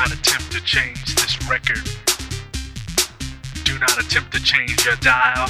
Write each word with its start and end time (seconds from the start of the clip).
not 0.00 0.12
attempt 0.12 0.50
to 0.50 0.60
change 0.62 1.14
this 1.14 1.36
record. 1.46 1.86
Do 3.64 3.78
not 3.78 3.98
attempt 4.02 4.32
to 4.32 4.42
change 4.42 4.82
your 4.86 4.96
dial. 4.96 5.46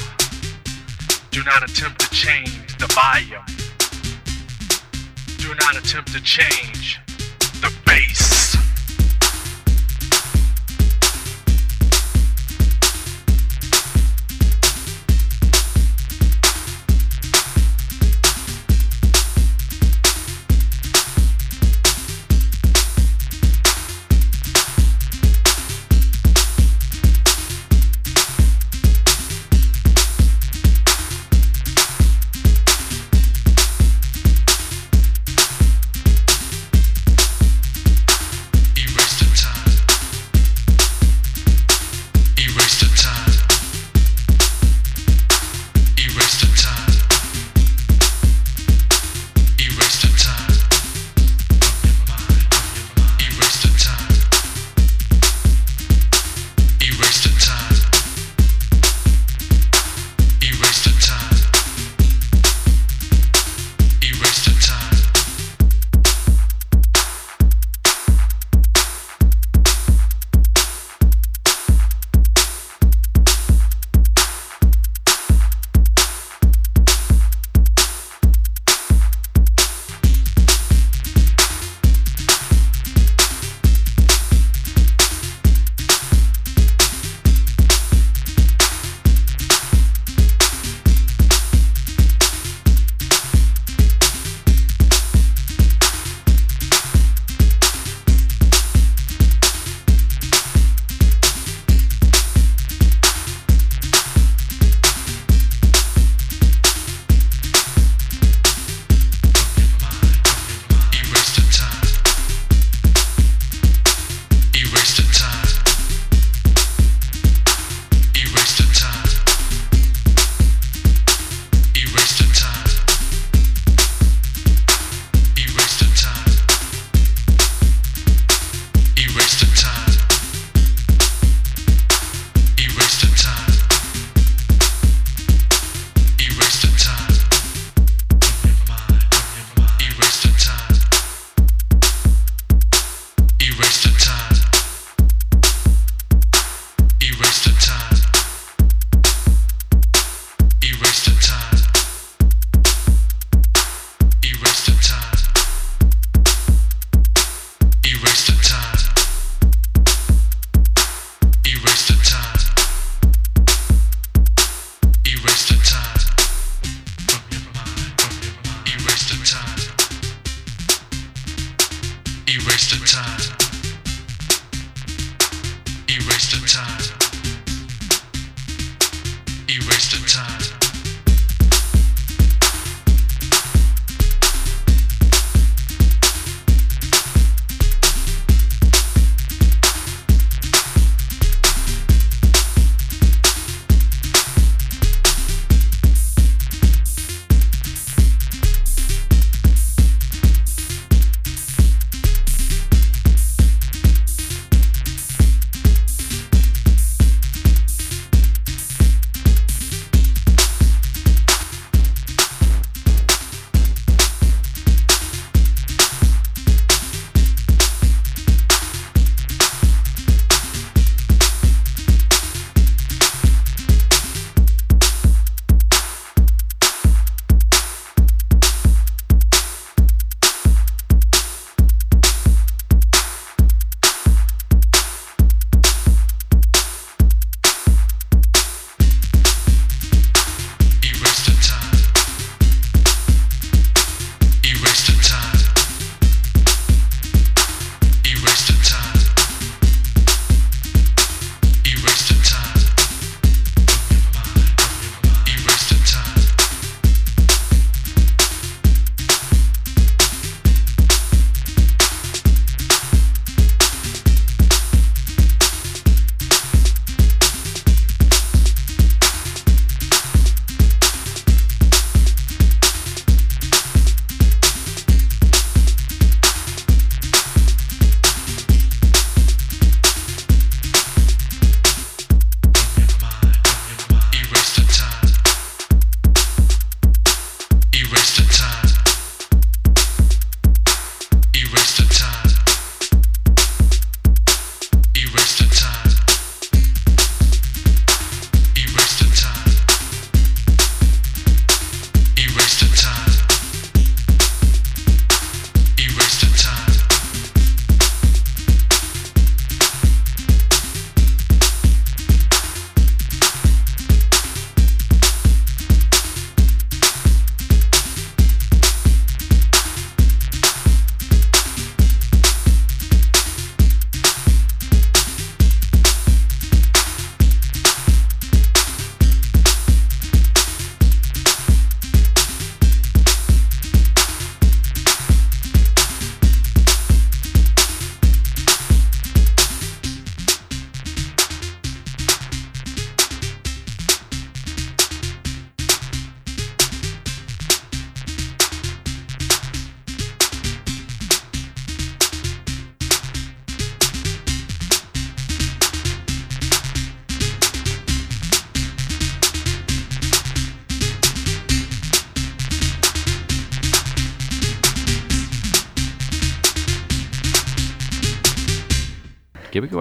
Do 1.31 1.41
not 1.45 1.63
attempt 1.63 2.01
to 2.01 2.09
change 2.09 2.77
the 2.77 2.87
volume. 2.87 3.45
Do 5.37 5.55
not 5.55 5.77
attempt 5.77 6.11
to 6.11 6.21
change. 6.21 6.99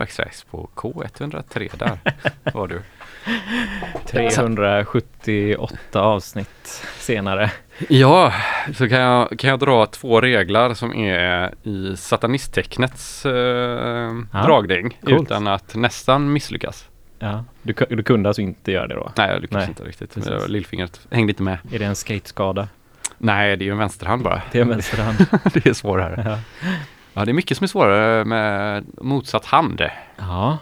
Waxtrax 0.01 0.45
på 0.45 0.69
K103 0.75 1.71
där 1.79 1.99
var 2.55 2.69
du. 2.69 2.83
378 4.07 6.01
avsnitt 6.01 6.83
senare. 6.99 7.51
Ja, 7.89 8.33
så 8.75 8.89
kan 8.89 8.99
jag, 9.01 9.39
kan 9.39 9.51
jag 9.51 9.59
dra 9.59 9.87
två 9.87 10.21
regler 10.21 10.75
som 10.75 10.95
är 10.95 11.55
i 11.63 11.97
satanisttecknets 11.97 13.27
eh, 13.27 13.33
Ja, 14.33 14.43
dragning 14.47 14.99
coolt. 15.05 15.23
utan 15.23 15.47
att 15.47 15.75
nästan 15.75 16.33
misslyckas. 16.33 16.89
Ja, 17.19 17.45
du, 17.63 17.75
du 17.91 18.03
kunde 18.03 18.29
alltså 18.29 18.43
inte 18.43 18.73
göra 18.73 18.87
det 18.87 18.95
då? 18.95 19.13
Nej, 19.17 19.31
jag 19.31 19.41
lyckades 19.43 19.63
Nej, 19.63 19.69
inte 19.69 19.85
riktigt. 19.85 20.15
precis. 20.15 20.49
Lillfingret 20.49 21.01
hängde 21.11 21.31
inte 21.33 21.43
med. 21.43 21.59
Är 21.73 21.79
det 21.79 21.85
en 21.85 21.97
skateskada? 21.97 22.69
Nej, 23.19 23.57
det 23.57 23.63
är 23.65 23.67
ju 23.67 23.73
en 23.73 23.79
vänsterhand 23.79 24.23
bara. 24.23 24.43
Det 24.53 24.59
är 24.59 24.63
en 24.63 24.69
vänsterhand. 24.69 25.27
det 25.55 25.67
är 25.67 25.73
svårare. 25.73 26.23
ja. 26.25 26.69
Ja, 27.15 27.25
det 27.25 27.31
är 27.31 27.33
mycket 27.33 27.57
som 27.57 27.65
är 27.65 27.69
svårare 27.69 28.25
med 28.25 28.85
motsatt 29.01 29.45
hand. 29.45 29.83
ja, 30.19 30.59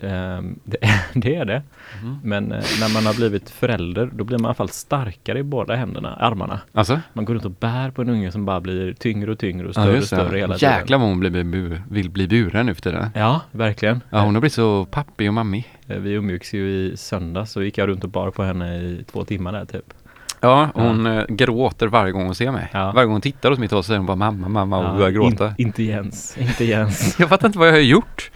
ehm, 0.00 0.58
det, 0.64 0.78
det 1.14 1.36
är 1.36 1.44
det. 1.44 1.62
Mhm. 2.02 2.18
Men 2.24 2.52
eh, 2.52 2.64
när 2.80 2.94
man 2.94 3.06
har 3.06 3.14
blivit 3.14 3.50
förälder 3.50 4.10
då 4.12 4.24
blir 4.24 4.38
man 4.38 4.44
i 4.44 4.46
alla 4.48 4.54
fall 4.54 4.68
starkare 4.68 5.38
i 5.38 5.42
båda 5.42 5.74
händerna, 5.76 6.14
armarna. 6.14 6.60
Alltså? 6.72 7.00
Man 7.12 7.24
går 7.24 7.34
runt 7.34 7.44
och 7.44 7.50
bär 7.50 7.90
på 7.90 8.02
en 8.02 8.08
unge 8.08 8.32
som 8.32 8.44
bara 8.44 8.60
blir 8.60 8.92
tyngre 8.92 9.30
och 9.32 9.38
tyngre 9.38 9.64
och 9.68 9.68
Ja, 9.68 9.72
större 9.72 9.88
och 9.90 9.94
just 9.96 10.06
större 10.06 10.38
hela 10.38 10.58
tiden. 10.58 10.74
Jäklar 10.78 10.98
vad 10.98 11.08
hon 11.08 11.20
blir, 11.20 11.30
bu- 11.30 11.82
vill 11.90 12.10
bli 12.10 12.28
buren 12.28 12.66
nu 12.66 12.74
för 12.74 12.82
tiden. 12.82 13.10
Ja, 13.14 13.40
verkligen. 13.50 14.00
Ja, 14.10 14.20
hon 14.24 14.34
har 14.34 14.40
blivit 14.40 14.52
så 14.52 14.84
pappig 14.84 15.28
och 15.28 15.34
mammig. 15.34 15.68
Eh, 15.88 15.96
Vi 15.96 16.10
umgicks 16.12 16.54
ju 16.54 16.68
i 16.70 16.96
söndags 16.96 17.52
så 17.52 17.62
gick 17.62 17.78
jag 17.78 17.88
runt 17.88 18.04
och 18.04 18.10
bar 18.10 18.30
på 18.30 18.42
henne 18.42 18.76
i 18.76 19.04
två 19.12 19.24
timmar 19.24 19.52
där 19.52 19.64
typ. 19.64 19.94
Ja, 20.40 20.68
hon 20.74 21.06
eh, 21.06 21.24
gråter 21.28 21.86
varje 21.86 22.12
gång 22.12 22.24
hon 22.24 22.34
ser 22.34 22.50
mig. 22.50 22.68
Ja. 22.72 22.92
Varje 22.94 23.06
gång 23.06 23.12
hon 23.14 23.20
tittar 23.20 23.50
åt 23.50 23.58
mitt 23.58 23.70
håll 23.70 23.82
så 23.82 23.86
säger 23.86 23.98
hon 23.98 24.06
bara 24.06 24.16
mamma, 24.16 24.48
mamma 24.48 24.78
och 24.78 24.84
Ja, 24.84 24.92
börjar 24.98 25.10
gråta. 25.10 25.46
In, 25.46 25.54
inte 25.66 25.82
Jens, 25.82 26.38
inte 26.38 26.64
Jens. 26.64 27.16
Jag 27.20 27.28
fattar 27.28 27.46
inte 27.48 27.58
vad 27.58 27.68
jag 27.68 27.72
har 27.72 27.78
gjort. 27.80 28.30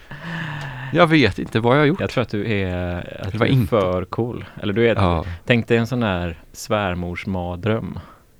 Jag 0.92 1.06
vet 1.06 1.38
inte 1.38 1.60
vad 1.60 1.74
jag 1.76 1.80
har 1.80 1.86
gjort. 1.86 2.00
Jag 2.00 2.10
tror 2.10 2.22
att 2.22 2.28
du 2.28 2.52
är, 2.52 2.96
att 3.20 3.24
Det 3.24 3.30
du 3.32 3.38
var 3.38 3.46
är 3.46 3.50
inte- 3.50 3.66
för 3.68 4.04
cool. 4.04 4.44
Eller 4.62 4.72
du 4.72 4.88
är, 4.88 4.94
Ja. 4.94 5.24
tänk 5.44 5.68
dig 5.68 5.76
en 5.78 5.86
sån 5.86 6.00
där 6.00 6.38
svärmorsmardröm. 6.52 7.98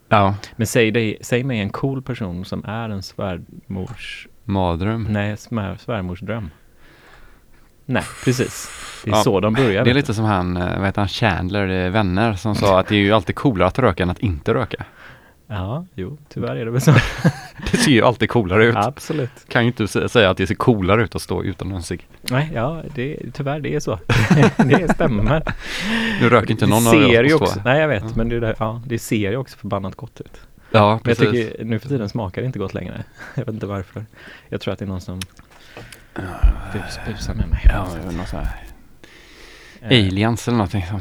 ja, 0.09 0.35
Men 0.57 0.67
säg, 0.67 0.91
dig, 0.91 1.19
säg 1.21 1.45
mig 1.45 1.61
en 1.61 1.71
cool 1.71 2.03
person 2.03 2.45
som 2.45 2.65
är 2.65 2.89
en 2.89 3.03
svärmors, 3.03 4.29
mardröm. 4.45 5.07
nej, 5.11 5.37
svär, 5.37 5.77
svärmorsdröm. 5.77 6.51
Nej, 7.87 8.03
precis. 8.25 8.69
Det 9.05 9.11
är 9.11 9.15
Ja, 9.15 9.23
så 9.23 9.41
de 9.41 9.53
börjar. 9.55 9.85
Det 9.85 9.91
är 9.91 9.95
lite 9.95 10.15
som 10.15 10.25
han, 10.25 10.57
eh, 10.57 10.77
vad 10.79 10.87
heter 10.87 11.01
han, 11.01 11.09
Chandler, 11.09 11.69
är 11.69 11.91
vänner 11.91 12.35
som 12.35 12.55
sa 12.55 12.81
att 12.81 12.87
det 12.89 12.95
är 12.95 13.01
ju 13.01 13.13
alltid 13.13 13.35
coolare 13.37 13.69
att 13.69 13.79
röka 13.79 14.03
än 14.03 14.11
att 14.11 14.19
inte 14.19 14.55
röka. 14.55 14.85
Ja, 15.47 15.87
jo, 15.95 16.19
tyvärr 16.29 16.57
är 16.57 16.65
det 16.65 16.71
väl 16.71 16.81
så. 16.81 16.93
Det 17.71 17.77
ser 17.77 17.91
ju 17.91 18.03
alltid 18.03 18.31
coolare 18.31 18.67
ut. 18.67 18.77
Absolut. 18.77 19.31
Kan 19.49 19.63
ju 19.63 19.67
inte 19.67 19.85
sä- 19.85 20.09
säga 20.09 20.31
att 20.31 20.37
det 20.37 20.47
ser 20.47 20.55
coolare 20.55 21.03
ut 21.03 21.15
att 21.15 21.23
stå 21.23 21.43
utan 21.45 21.73
en 21.73 21.83
cigg. 21.83 22.09
Nej, 22.31 22.51
ja, 22.55 22.83
det, 22.95 23.17
tyvärr 23.33 23.61
det 23.61 23.75
är 23.75 23.81
så. 23.81 23.99
det 24.57 24.95
stämmer. 24.95 25.43
Nu 26.21 26.29
röker 26.29 26.51
inte 26.51 26.67
någon 26.67 26.83
det 26.85 26.89
av 26.91 26.93
ser 26.93 27.25
ju 27.25 27.35
också. 27.35 27.61
Nej, 27.65 27.81
jag 27.81 27.89
vet, 27.89 28.17
men 28.17 28.29
det, 28.29 28.37
är 28.37 28.41
där, 28.41 28.55
ja, 28.59 28.83
det 28.87 28.99
ser 28.99 29.31
ju 29.31 29.37
också 29.37 29.59
förbannat 29.59 29.95
gott 29.95 30.21
ut. 30.21 30.41
Ja, 30.71 30.81
Men 30.81 30.91
jag 30.91 31.03
precis. 31.03 31.31
tycker 31.31 31.65
nu 31.65 31.79
för 31.79 31.89
tiden 31.89 32.09
smakar 32.09 32.43
det 32.43 32.47
inte 32.47 32.59
gott 32.59 32.75
längre. 32.75 33.05
Jag 33.35 33.45
vet 33.45 33.55
inte 33.55 33.67
varför. 33.67 34.05
Jag 34.49 34.61
tror 34.61 34.73
att 34.73 34.79
det 34.79 34.85
är 34.85 34.89
någon 34.89 35.01
som 35.01 35.21
bus, 36.73 36.99
busar 37.07 37.35
med 37.35 37.49
mig. 37.49 37.61
Ja, 37.65 37.89
någon 38.17 38.27
sån 38.27 38.41
här 38.41 38.61
Eh, 39.89 40.07
aliens 40.07 40.49
eller 40.49 40.57
någonting 40.59 40.87
som 40.87 41.01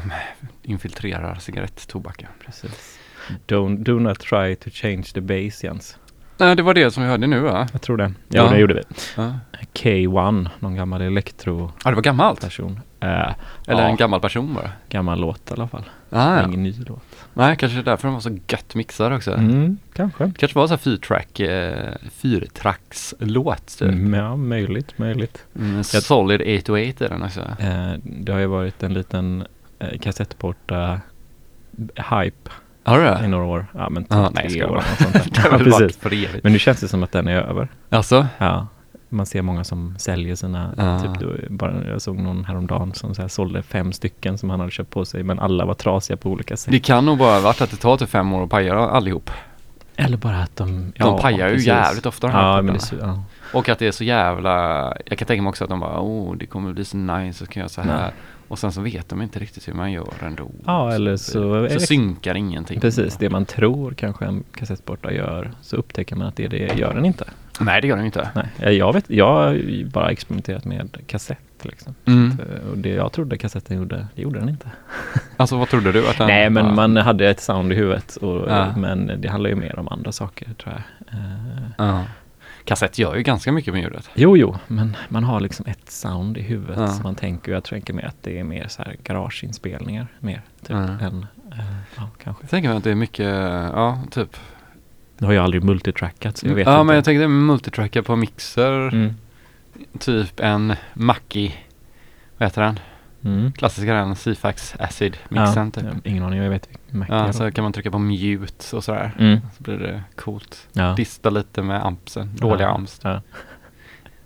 infiltrerar 0.62 1.34
cigarettobaken. 1.34 2.28
Precis. 2.46 2.98
Don't, 3.46 3.84
do 3.84 3.98
not 3.98 4.18
try 4.20 4.56
to 4.56 4.70
change 4.72 5.02
the 5.02 5.20
base 5.20 5.66
Jens. 5.66 5.98
Nej, 6.38 6.56
det 6.56 6.62
var 6.62 6.74
det 6.74 6.90
som 6.90 7.02
vi 7.02 7.08
hörde 7.08 7.26
nu 7.26 7.40
va? 7.40 7.68
Jag 7.72 7.82
tror 7.82 7.96
det. 7.96 8.12
Ja. 8.28 8.44
Jo, 8.44 8.52
det 8.52 8.58
gjorde 8.58 8.74
vi. 8.74 8.82
Ja, 9.16 9.34
K1, 9.74 10.48
någon 10.58 10.74
gammal 10.74 11.02
elektroperson. 11.02 11.72
ja 11.84 11.90
det 11.90 11.94
var 11.94 12.02
gammalt. 12.02 12.44
Eh, 12.44 12.54
Eller 13.00 13.34
ja, 13.66 13.80
en 13.80 13.96
gammal 13.96 14.20
person 14.20 14.54
bara. 14.54 14.70
gammal 14.88 15.20
låt 15.20 15.50
i 15.50 15.54
alla 15.54 15.68
fall. 15.68 15.84
Ah, 16.10 16.36
ja. 16.36 16.44
Ingen 16.46 16.62
ny 16.62 16.74
låt. 16.86 17.02
Nej, 17.34 17.56
kanske 17.56 17.76
det 17.78 17.80
är 17.82 17.84
därför 17.84 18.08
de 18.08 18.14
var 18.14 18.20
så 18.20 18.38
gött 18.48 18.74
mixade 18.74 19.16
också. 19.16 19.32
Mm, 19.34 19.78
kanske. 19.94 20.24
Det 20.24 20.32
kanske 20.38 20.58
var 20.58 20.66
så 20.66 20.72
här 20.72 20.78
fyrtrack, 20.78 21.40
eh, 21.40 21.94
fyrtrackslåt 22.12 23.66
typ. 23.78 23.88
Mm, 23.88 24.14
ja, 24.14 24.36
möjligt, 24.36 24.98
möjligt. 24.98 25.44
Mm, 25.56 25.76
Jag- 25.76 25.84
solid 25.86 26.40
808 26.40 27.04
är 27.04 27.08
den 27.08 27.22
också. 27.22 27.40
Eh, 27.40 27.92
det 28.04 28.32
har 28.32 28.38
ju 28.40 28.46
varit 28.46 28.82
en 28.82 28.94
liten 28.94 29.44
eh, 29.78 29.98
kassettporta 29.98 31.00
hype 31.96 32.50
Har 32.84 32.98
du 32.98 33.04
i 33.04 33.08
det? 33.08 33.28
några 33.28 33.44
år. 33.44 33.66
Ja, 33.74 33.90
men 33.90 34.04
typ 34.04 34.12
nej, 34.34 34.48
tre 34.50 34.58
jag 34.58 34.70
år. 34.70 34.82
sånt 34.98 35.12
Det 35.24 35.30
där. 35.34 35.42
har 35.42 35.50
ja, 35.50 35.56
väl 35.58 35.70
varit 35.70 35.82
precis. 35.86 36.02
för 36.02 36.12
evigt. 36.12 36.44
Men 36.44 36.52
nu 36.52 36.58
känns 36.58 36.80
det 36.80 36.88
som 36.88 37.02
att 37.02 37.12
den 37.12 37.28
är 37.28 37.36
över. 37.42 37.68
Alltså? 37.90 38.26
Ja, 38.38 38.66
man 39.14 39.26
ser 39.26 39.42
många 39.42 39.64
som 39.64 39.94
säljer 39.98 40.34
sina, 40.34 40.74
Ja. 40.76 41.00
typ 41.00 41.20
då, 41.20 41.32
bara, 41.50 41.84
jag 41.88 42.02
såg 42.02 42.18
någon 42.18 42.44
häromdagen 42.44 42.92
som 42.94 43.14
så 43.14 43.22
här 43.22 43.28
sålde 43.28 43.62
fem 43.62 43.92
stycken 43.92 44.38
som 44.38 44.50
han 44.50 44.60
hade 44.60 44.72
köpt 44.72 44.90
på 44.90 45.04
sig 45.04 45.22
men 45.22 45.38
alla 45.38 45.64
var 45.64 45.74
trasiga 45.74 46.16
på 46.16 46.30
olika 46.30 46.56
sätt. 46.56 46.72
Det 46.72 46.80
kan 46.80 47.04
nog 47.06 47.18
bara 47.18 47.40
varit 47.40 47.60
att 47.60 47.70
det 47.70 47.76
tar 47.76 47.96
till 47.96 48.06
fem 48.06 48.32
år 48.32 48.44
att 48.44 48.50
paja 48.50 48.74
allihop. 48.74 49.30
Eller 49.96 50.16
bara 50.16 50.38
att 50.42 50.56
de, 50.56 50.92
De 50.98 51.20
pajar 51.20 51.48
ju 51.48 51.52
precis. 51.54 51.66
jävligt 51.66 52.06
ofta, 52.06 52.26
de 52.26 52.32
här 52.32 52.56
Ja, 52.56 52.62
men 52.62 52.80
så, 52.80 52.94
ja. 53.00 53.22
Och 53.52 53.68
att 53.68 53.78
det 53.78 53.86
är 53.86 53.92
så 53.92 54.04
jävla, 54.04 54.52
jag 55.06 55.18
kan 55.18 55.26
tänka 55.26 55.42
mig 55.42 55.48
också 55.50 55.64
att 55.64 55.70
de 55.70 55.80
bara, 55.80 56.00
oh 56.00 56.36
det 56.36 56.46
kommer 56.46 56.72
bli 56.72 56.84
så 56.84 56.96
nice, 56.96 57.38
så 57.38 57.46
kan 57.46 57.60
jag 57.60 57.70
så 57.70 57.80
här. 57.80 58.00
Nej. 58.02 58.10
Och 58.48 58.58
sen 58.58 58.72
så 58.72 58.80
vet 58.80 59.08
de 59.08 59.22
inte 59.22 59.38
riktigt 59.38 59.68
hur 59.68 59.72
man 59.74 59.92
gör 59.92 60.12
ändå. 60.22 60.50
Ja, 60.66 60.92
eller 60.94 61.16
så 61.16 61.32
Så 61.32 61.54
det- 61.62 61.80
synkar 61.80 62.34
ingenting. 62.34 62.80
Precis, 62.80 63.16
det 63.16 63.30
man 63.30 63.44
tror 63.44 63.92
kanske 63.92 64.24
en 64.24 64.44
kassettporta 64.54 65.12
gör 65.12 65.50
så 65.62 65.76
upptäcker 65.76 66.16
man 66.16 66.26
att 66.26 66.36
det, 66.36 66.48
det 66.48 66.74
gör 66.78 66.94
den 66.94 67.04
inte. 67.04 67.24
Nej 67.60 67.80
det 67.80 67.88
gör 67.88 67.96
de 67.96 68.04
inte. 68.06 68.28
Nej, 68.58 68.76
jag- 68.76 68.92
vet, 68.92 69.10
jag 69.10 69.26
har 69.34 69.84
bara 69.90 70.10
experimenterat 70.10 70.64
med 70.64 70.96
kassett 71.06 71.38
liksom. 71.62 71.94
Mm. 72.04 72.30
Att, 72.32 72.70
Och 72.70 72.78
det 72.78 72.88
jag 72.88 73.12
trodde 73.12 73.38
kassetten 73.38 73.76
gjorde, 73.76 74.06
det 74.14 74.22
gjorde 74.22 74.38
den 74.40 74.48
inte. 74.48 74.70
Alltså 75.36 75.56
vad 75.58 75.68
trodde 75.68 75.92
du? 75.92 76.08
Att 76.08 76.18
den, 76.18 76.26
Nej, 76.26 76.50
men 76.50 76.66
ja. 76.66 76.72
man 76.72 76.96
hade 76.96 77.28
ett 77.30 77.40
sound 77.40 77.72
i 77.72 77.76
huvudet. 77.76 78.16
Och, 78.16 78.50
Ja. 78.50 78.76
Men 78.76 79.20
det 79.20 79.28
handlar 79.28 79.50
ju 79.50 79.56
mer 79.56 79.78
om 79.78 79.88
andra 79.88 80.12
saker 80.12 80.54
tror 80.62 80.74
jag. 80.74 81.18
Eh, 81.18 81.66
Ja. 81.78 82.04
Kassett 82.64 82.98
gör 82.98 83.14
ju 83.16 83.22
ganska 83.22 83.52
mycket 83.52 83.72
med 83.74 83.82
ljudet. 83.82 84.10
jo, 84.14 84.36
jo, 84.36 84.56
men 84.66 84.96
man 85.08 85.24
har 85.24 85.40
liksom 85.40 85.66
ett 85.66 85.90
sound 85.90 86.38
i 86.38 86.42
huvudet. 86.42 86.76
Ja. 86.78 86.86
Så 86.88 87.02
man 87.02 87.14
tänker, 87.14 87.52
jag 87.52 87.64
tänker 87.64 87.92
mer 87.92 88.04
att 88.06 88.16
det 88.22 88.38
är 88.38 88.44
mer 88.44 88.68
så 88.68 88.82
här 88.82 88.96
garageinspelningar 89.04 90.06
mer. 90.20 90.42
Typ, 90.62 90.70
än, 90.70 91.26
eh, 91.52 91.58
ja, 91.96 92.08
kanske. 92.24 92.42
Jag 92.42 92.50
tänker 92.50 92.68
mig 92.68 92.78
att 92.78 92.84
det 92.84 92.90
är 92.90 92.94
mycket, 92.94 93.26
ja 93.72 93.98
typ. 94.10 94.36
Nu 95.18 95.26
har 95.26 95.34
jag 95.34 95.44
aldrig 95.44 95.64
multitrackat 95.64 96.36
så 96.36 96.46
jag 96.46 96.54
vet 96.54 96.66
ja 96.66 96.72
inte. 96.72 96.84
men 96.84 96.94
jag 96.96 97.04
tänkte 97.04 97.28
multitracker 97.28 98.02
på 98.02 98.16
mixer. 98.16 98.88
Mm. 98.88 99.14
Typ 99.98 100.40
en 100.40 100.74
Mackie, 100.94 101.52
vad 102.38 102.48
heter 102.48 102.62
den? 102.62 102.78
Mm. 103.24 103.52
Klassiska 103.52 103.94
den, 103.94 104.16
C-Fax 104.16 104.74
Acid 104.78 105.16
Ja, 105.28 105.44
mixen 105.44 105.70
typ. 105.70 105.84
ja, 105.84 106.10
ingen 106.10 106.24
aning, 106.24 106.42
jag 106.42 106.50
vet 106.50 106.68
det 106.90 107.06
Ja, 107.08 107.32
så 107.32 107.52
kan 107.52 107.62
man 107.64 107.72
trycka 107.72 107.90
på 107.90 107.98
mute 107.98 108.76
och 108.76 108.84
sådär. 108.84 109.12
Mm. 109.18 109.40
Så 109.56 109.62
blir 109.62 109.78
det 109.78 110.02
coolt. 110.16 110.68
Ja. 110.72 110.94
Dista 110.96 111.30
lite 111.30 111.62
med 111.62 111.86
ampsen, 111.86 112.36
dåliga 112.36 112.66
ja. 112.66 112.74
amps. 112.74 113.00
Ja. 113.02 113.22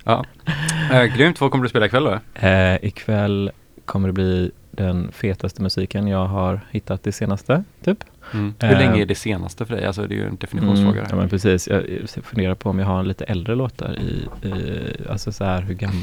Ja. 0.04 0.24
Äh, 0.92 1.04
grymt, 1.04 1.40
vad 1.40 1.50
kommer 1.50 1.62
du 1.62 1.68
spela 1.68 1.86
ikväll 1.86 2.04
då? 2.04 2.18
Eh, 2.46 2.84
ikväll 2.84 3.50
kommer 3.84 4.08
det 4.08 4.12
bli 4.12 4.50
den 4.70 5.12
fetaste 5.12 5.62
musiken 5.62 6.08
jag 6.08 6.26
har 6.26 6.60
hittat 6.70 7.02
det 7.02 7.12
senaste, 7.12 7.64
typ. 7.84 8.04
Mm. 8.34 8.54
Hur 8.60 8.72
Eh, 8.72 8.78
länge 8.78 9.02
är 9.02 9.06
det 9.06 9.14
senaste 9.14 9.66
för 9.66 9.76
dig? 9.76 9.84
Alltså 9.86 10.06
det 10.06 10.14
är 10.14 10.16
ju 10.16 10.26
en 10.26 10.36
definitionsfråga. 10.36 11.06
ja 11.10 11.16
men 11.16 11.28
precis, 11.28 11.68
jag 11.68 12.24
funderar 12.24 12.54
på 12.54 12.70
om 12.70 12.78
jag 12.78 12.86
har 12.86 13.02
lite 13.02 13.24
äldre 13.24 13.54
låtar 13.54 13.98
i, 13.98 14.28
i 14.48 14.92
alltså 15.10 15.32
så 15.32 15.44
här 15.44 15.62
hur 15.62 15.74
gammal 15.74 16.02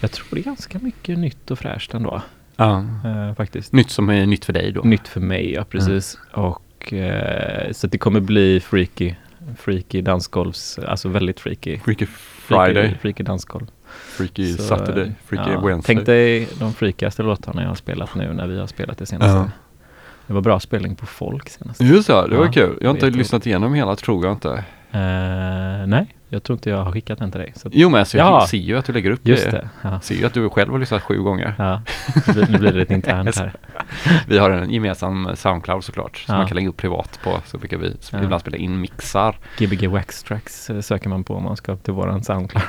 Jag 0.00 0.10
tror 0.10 0.26
det 0.30 0.40
är 0.40 0.44
ganska 0.44 0.78
mycket 0.78 1.18
nytt 1.18 1.50
och 1.50 1.58
fräscht 1.58 1.94
ändå, 1.94 2.22
Ja. 2.56 2.84
eh, 3.04 3.34
faktiskt. 3.34 3.72
Nytt 3.72 3.90
som 3.90 4.08
är 4.10 4.26
nytt 4.26 4.44
för 4.44 4.52
dig 4.52 4.72
då? 4.72 4.80
Nytt 4.80 5.08
för 5.08 5.20
mig, 5.20 5.52
ja 5.52 5.64
precis. 5.64 6.18
Och 6.32 6.92
eh, 6.92 7.72
så 7.72 7.86
det 7.86 7.98
kommer 7.98 8.20
bli 8.20 8.60
freaky, 8.60 9.14
freaky 9.58 10.00
dansgolvs, 10.02 10.78
alltså 10.78 11.08
väldigt 11.08 11.40
freaky. 11.40 11.78
Freaky 11.78 12.06
Freaky, 12.06 12.64
Friday, 12.74 12.98
freaky 13.02 13.22
dansgolv. 13.24 13.66
Freaky 13.88 14.52
Så, 14.52 14.62
Saturday, 14.62 15.12
Freaky 15.26 15.50
ja, 15.50 15.60
Wednesday. 15.66 15.94
Tänk 15.96 16.06
dig 16.06 16.48
de 16.60 16.72
freakigaste 16.72 17.22
låtarna 17.22 17.62
jag 17.62 17.68
har 17.68 17.74
spelat 17.74 18.14
nu 18.14 18.32
när 18.32 18.46
vi 18.46 18.58
har 18.58 18.66
spelat 18.66 18.98
det 18.98 19.06
senaste. 19.06 19.36
Ja. 19.38 19.50
Det 20.28 20.34
var 20.34 20.40
bra 20.40 20.60
spelning 20.60 20.94
på 20.96 21.06
folk 21.06 21.48
senast. 21.48 21.80
Just 21.80 22.06
det, 22.08 22.28
det 22.28 22.36
var 22.36 22.44
Ja, 22.46 22.52
kul. 22.52 22.78
Jag 22.80 22.88
har 22.88 22.94
inte 22.94 23.10
lyssnat 23.10 23.46
igenom 23.46 23.74
hela 23.74 23.96
tror 23.96 24.24
jag 24.26 24.32
inte. 24.34 24.64
Eh, 24.90 25.86
nej, 25.86 26.06
jag 26.28 26.42
tror 26.42 26.54
inte 26.56 26.70
jag 26.70 26.84
har 26.84 26.92
skickat 26.92 27.18
den 27.18 27.30
till 27.30 27.40
dig. 27.40 27.52
Så 27.56 27.68
Jo 27.72 27.88
men 27.88 28.00
alltså, 28.00 28.18
jag 28.18 28.26
Ja. 28.26 28.46
ser 28.46 28.58
ju 28.58 28.78
att 28.78 28.84
du 28.84 28.92
lägger 28.92 29.10
upp 29.10 29.20
just 29.22 29.44
det. 29.44 29.50
det. 29.50 29.68
Ja. 29.82 30.00
Ser 30.00 30.14
ju 30.14 30.24
att 30.26 30.34
du 30.34 30.50
själv 30.50 30.72
har 30.72 30.78
lyssnat 30.78 31.02
sju 31.02 31.18
gånger. 31.22 31.54
Ja, 31.58 31.82
nu 32.26 32.58
blir- 32.58 32.72
det 32.72 32.78
lite 32.78 32.94
internt 32.94 33.36
här. 33.38 33.52
Vi 34.28 34.38
har 34.38 34.50
en 34.50 34.70
gemensam 34.70 35.28
Soundcloud 35.36 35.84
såklart. 35.84 36.16
Som 36.16 36.32
Ja. 36.34 36.38
man 36.38 36.46
kan 36.48 36.54
lägga 36.56 36.68
upp 36.68 36.76
privat 36.76 37.20
på. 37.24 37.40
Så 37.46 37.58
brukar 37.58 37.76
vi 37.76 37.96
Ja. 38.12 38.22
ibland 38.22 38.40
spela 38.40 38.56
in 38.56 38.80
mixar. 38.80 39.36
Gbg 39.58 39.86
Wax 39.88 40.22
Tracks 40.22 40.70
eh, 40.70 40.80
söker 40.80 41.08
man 41.08 41.24
på 41.24 41.34
om 41.34 41.42
man 41.44 41.56
ska 41.56 41.72
upp 41.72 41.82
till 41.84 41.94
våran 41.94 42.24
Soundcloud. 42.24 42.64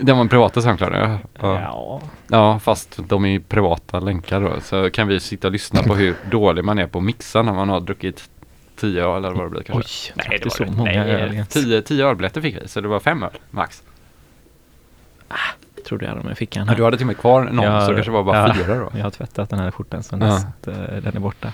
Den 0.00 0.16
var 0.16 0.22
en 0.22 0.28
privata 0.28 0.62
Soundcloud 0.62 0.92
ja. 0.94 1.18
ja. 1.40 2.00
Ja. 2.28 2.58
Fast 2.58 2.98
de 3.08 3.24
är 3.24 3.40
privata 3.40 4.00
länkar 4.00 4.40
då. 4.40 4.60
Så 4.60 4.90
kan 4.90 5.08
vi 5.08 5.20
sitta 5.20 5.48
och 5.48 5.52
lyssna 5.52 5.82
på 5.82 5.94
hur 5.94 6.14
dålig 6.30 6.64
man 6.64 6.78
är 6.78 6.86
på 6.86 6.98
att 6.98 7.04
mixa 7.04 7.42
när 7.42 7.52
man 7.52 7.68
har 7.68 7.80
druckit 7.80 8.30
tio 8.76 9.04
öl 9.04 9.24
eller 9.24 9.36
vad 9.36 9.46
det 9.46 9.50
blir 9.50 9.62
kanske. 9.62 10.12
Oj, 10.12 10.22
Nej, 10.28 10.38
det 10.38 10.44
var 10.44 10.50
så 10.50 10.64
det. 10.64 10.70
många 10.70 10.90
Nej, 10.90 11.10
öl 11.10 11.46
tio, 11.48 11.82
tio 11.82 12.06
ölbiljetter 12.06 12.40
fick 12.40 12.56
vi, 12.56 12.68
så 12.68 12.80
det 12.80 12.88
var 12.88 13.00
fem 13.00 13.22
öl 13.22 13.30
max. 13.50 13.82
trodde 15.88 16.04
jag 16.04 16.12
hade 16.12 16.24
med 16.24 16.38
fickan. 16.38 16.66
Ja, 16.68 16.74
du 16.74 16.84
hade 16.84 16.96
till 16.96 17.04
och 17.04 17.06
med 17.06 17.18
kvar 17.18 17.44
någon, 17.44 17.64
Jag 17.64 17.82
så 17.82 17.90
det 17.90 17.94
kanske 17.94 18.12
var 18.12 18.22
bara 18.22 18.48
ja, 18.48 18.54
fyra 18.54 18.74
då. 18.74 18.90
Jag 18.94 19.02
har 19.02 19.10
tvättat 19.10 19.50
den 19.50 19.58
här 19.58 19.70
skjortan 19.70 20.02
så 20.02 20.16
näst, 20.16 20.68
eh, 20.68 20.74
den 20.74 21.16
är 21.16 21.20
borta. 21.20 21.52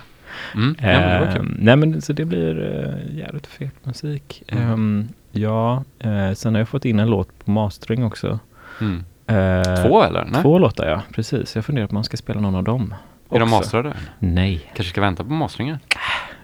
Mm. 0.55 0.75
Ja, 0.79 0.87
men 0.87 1.21
det 1.21 1.39
Ehm, 1.39 1.57
nej 1.59 1.75
men 1.75 2.01
så 2.01 2.13
det 2.13 2.25
blir 2.25 2.59
uh, 2.59 3.17
jävligt 3.17 3.47
fet 3.47 3.85
musik. 3.85 4.43
Mm. 4.47 4.63
Ehm, 4.63 5.07
ja, 5.37 5.83
eh, 5.99 6.31
sen 6.33 6.53
har 6.55 6.59
jag 6.61 6.69
fått 6.69 6.85
in 6.85 6.99
en 6.99 7.09
låt 7.09 7.45
på 7.45 7.51
mastering 7.51 8.03
också. 8.05 8.39
Mm. 8.81 9.03
Eh, 9.27 9.87
Två 9.87 10.03
eller? 10.03 10.25
Nej. 10.31 10.41
Två 10.41 10.59
låtar 10.59 10.87
ja, 10.87 11.01
precis. 11.13 11.55
Jag 11.55 11.65
funderar 11.65 11.87
på 11.87 11.91
om 11.91 11.95
man 11.95 12.03
ska 12.03 12.17
spela 12.17 12.39
någon 12.41 12.55
av 12.55 12.63
dem. 12.63 12.93
Är 13.31 13.39
de 13.39 13.43
också. 13.43 13.55
mastrade? 13.55 13.93
Nej, 14.19 14.71
Kanske 14.75 14.91
ska 14.91 15.01
vänta 15.01 15.23
på 15.23 15.29
masteringen? 15.33 15.79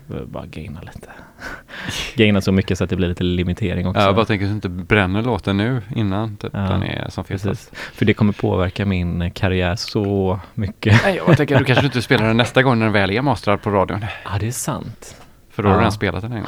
jag 0.07 0.15
vill 0.15 0.27
bara 0.27 0.45
gaina 0.45 0.81
lite. 0.81 1.09
gaina 2.15 2.41
så 2.41 2.51
mycket 2.51 2.77
så 2.77 2.83
att 2.83 2.89
det 2.89 2.95
blir 2.95 3.07
lite 3.07 3.23
limitering 3.23 3.87
också. 3.87 4.01
Ja, 4.01 4.05
jag 4.05 4.15
bara 4.15 4.25
tänker 4.25 4.45
att 4.45 4.49
du 4.51 4.55
inte 4.55 4.69
bränner 4.69 5.21
låten 5.21 5.57
nu 5.57 5.81
innan 5.95 6.37
typ, 6.37 6.51
Ja, 6.53 6.59
den 6.59 6.83
är 6.83 7.09
som 7.09 7.23
fetast. 7.23 7.75
För 7.75 8.05
det 8.05 8.13
kommer 8.13 8.33
påverka 8.33 8.85
min 8.85 9.21
eh, 9.21 9.31
karriär 9.31 9.75
så 9.75 10.39
mycket. 10.53 11.03
Nej, 11.03 11.21
jag 11.27 11.37
tänker 11.37 11.55
att 11.55 11.59
du 11.59 11.65
kanske 11.65 11.85
inte 11.85 12.01
spelar 12.01 12.27
den 12.27 12.37
nästa 12.37 12.63
gång 12.63 12.79
när 12.79 12.85
den 12.85 12.93
väl 12.93 13.11
är 13.11 13.21
mastrad 13.21 13.61
på 13.61 13.69
radion. 13.69 14.05
Ja, 14.25 14.31
det 14.39 14.47
är 14.47 14.51
sant. 14.51 15.15
För 15.51 15.63
då 15.63 15.69
har 15.69 15.73
Ja. 15.73 15.77
du 15.77 15.81
redan 15.81 15.91
spelat 15.91 16.21
den 16.21 16.31
en 16.31 16.37
gång. 16.43 16.47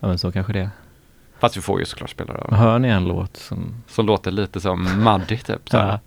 Ja, 0.00 0.08
men 0.08 0.18
så 0.18 0.32
kanske 0.32 0.52
det 0.52 0.60
är. 0.60 0.70
Fast 1.40 1.56
vi 1.56 1.60
får 1.60 1.78
ju 1.80 1.84
såklart 1.86 2.10
spela 2.10 2.34
den. 2.34 2.54
Hör 2.58 2.78
ni 2.78 2.88
en 2.88 3.04
låt 3.04 3.36
som... 3.36 3.74
Som 3.88 4.06
låter 4.06 4.30
lite 4.30 4.60
som 4.60 4.82
Muddy 5.04 5.36
typ. 5.36 5.72
Ja, 5.72 6.00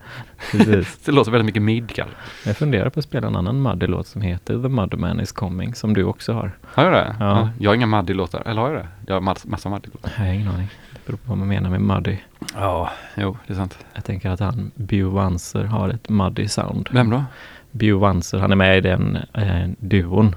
precis. 0.51 0.97
Det 1.05 1.11
låter 1.11 1.31
väldigt 1.31 1.45
mycket 1.45 1.61
mid 1.61 1.91
kanske. 1.95 2.15
Jag 2.45 2.57
funderar 2.57 2.89
på 2.89 2.99
att 2.99 3.05
spela 3.05 3.27
en 3.27 3.35
annan 3.35 3.61
Muddy-låt 3.61 4.07
som 4.07 4.21
heter 4.21 4.61
The 4.61 4.69
Mudderman 4.69 5.19
is 5.19 5.31
coming, 5.31 5.75
som 5.75 5.93
du 5.93 6.03
också 6.03 6.33
har. 6.33 6.51
Har 6.73 6.83
jag 6.83 6.93
det? 6.93 7.15
Ja. 7.19 7.49
Jag 7.59 7.69
har 7.69 7.75
inga 7.75 7.85
Muddy-låtar. 7.85 8.41
Eller 8.45 8.61
har 8.61 8.69
jag 8.69 8.77
det? 8.77 8.87
Jag 9.07 9.13
har 9.13 9.21
mass- 9.21 9.45
massa 9.45 9.69
Muddy-låtar. 9.69 10.11
Jag 10.17 10.25
har 10.25 10.33
ingen 10.33 10.47
aning. 10.47 10.67
Det 10.93 10.99
beror 11.05 11.17
på 11.17 11.23
vad 11.29 11.37
man 11.37 11.47
menar 11.47 11.69
med 11.69 11.81
Muddy. 11.81 12.17
Ja, 12.55 12.89
jo, 13.17 13.37
det 13.47 13.53
är 13.53 13.57
sant. 13.57 13.77
Jag 13.93 14.03
tänker 14.05 14.29
att 14.29 14.39
han, 14.39 14.71
Bew 14.75 15.15
Wanser, 15.15 15.63
har 15.63 15.89
ett 15.89 16.09
Muddy 16.09 16.47
sound. 16.47 16.89
Vem 16.91 17.09
då? 17.09 17.23
Bew 17.71 17.93
Wanser, 17.99 18.37
han 18.37 18.51
är 18.51 18.55
med 18.55 18.77
i 18.77 18.81
den 18.81 19.17
eh, 19.33 19.69
duon 19.79 20.35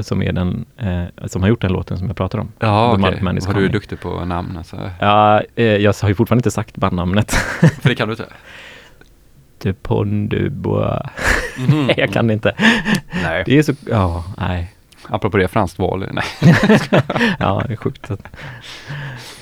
som 0.00 0.22
är 0.22 0.32
den, 0.32 0.64
eh, 0.76 1.26
som 1.26 1.42
har 1.42 1.48
gjort 1.48 1.60
den 1.60 1.72
låten 1.72 1.98
som 1.98 2.06
jag 2.06 2.16
pratar 2.16 2.38
om. 2.38 2.52
Ja, 2.58 2.92
okej. 2.92 3.36
Is 3.36 3.46
Var 3.46 3.54
du 3.54 3.68
duktig 3.68 4.00
på 4.00 4.24
namn 4.24 4.56
alltså. 4.56 4.90
Ja, 5.00 5.42
eh, 5.54 5.64
jag 5.64 5.94
har 6.02 6.08
ju 6.08 6.14
fortfarande 6.14 6.40
inte 6.40 6.50
sagt 6.50 6.76
bandnamnet. 6.76 7.32
För 7.82 7.88
det 7.88 7.94
kan 7.94 8.08
du 8.08 8.12
inte? 8.12 8.26
De 9.58 9.72
Pondubois. 9.72 11.02
Mhm. 11.58 11.86
Nej, 11.86 11.94
jag 11.98 12.12
kan 12.12 12.30
inte. 12.30 12.54
Nej. 13.22 13.42
Det 13.46 13.58
är 13.58 13.62
så, 13.62 13.72
ja, 13.90 14.24
nej. 14.38 14.74
Apropå 15.08 15.36
det, 15.36 15.48
franskt 15.48 15.78
val. 15.78 16.08
Nej. 16.12 16.24
Ja, 17.38 17.62
det 17.66 17.72
är 17.72 17.76
sjukt 17.76 18.10
att 18.10 18.26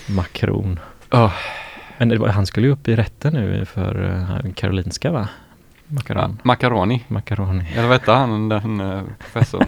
Macron. 0.06 0.80
Oh. 1.11 1.32
Men 1.99 2.20
var, 2.20 2.28
han 2.28 2.46
skulle 2.46 2.66
ju 2.66 2.72
upp 2.72 2.88
i 2.88 2.96
rätten 2.96 3.32
nu 3.32 3.64
för 3.64 4.02
uh, 4.02 4.52
Karolinska 4.54 5.11
va? 5.11 5.28
Ja, 5.92 5.96
Macaron. 5.96 6.38
macaroni. 6.42 7.04
Macaroni. 7.08 7.64
Eller 7.72 7.88
vad 7.88 7.92
hette 7.92 8.12
han, 8.12 8.49
den 8.49 8.80
uh, 8.80 9.02
professorn? 9.18 9.66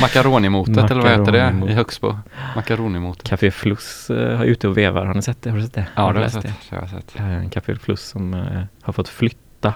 Macaronimotet 0.00 0.90
eller 0.90 1.02
vad 1.02 1.10
heter 1.10 1.32
det 1.32 1.70
i 1.70 1.72
Högsbo? 1.72 2.18
Macaronimotet. 2.56 3.28
Café 3.28 3.50
Fluss 3.50 4.10
uh, 4.10 4.36
har 4.36 4.44
ute 4.44 4.68
och 4.68 4.78
vevar. 4.78 5.06
Har 5.06 5.14
ni 5.14 5.22
sett 5.22 5.42
det? 5.42 5.50
Har 5.50 5.56
du 5.56 5.62
sett 5.62 5.74
det? 5.74 5.86
Ja, 5.94 6.02
Har 6.02 6.12
det 6.12 6.18
har 6.18 6.24
jag 6.24 6.32
sett. 6.32 6.42
Det 6.42 6.76
har 6.76 6.82
jag 6.82 6.90
sett. 6.90 7.16
Eh, 7.16 7.50
Café 7.50 7.76
Fluss 7.76 8.02
som 8.02 8.34
eh, 8.34 8.62
har 8.82 8.92
fått 8.92 9.08
flytta. 9.08 9.74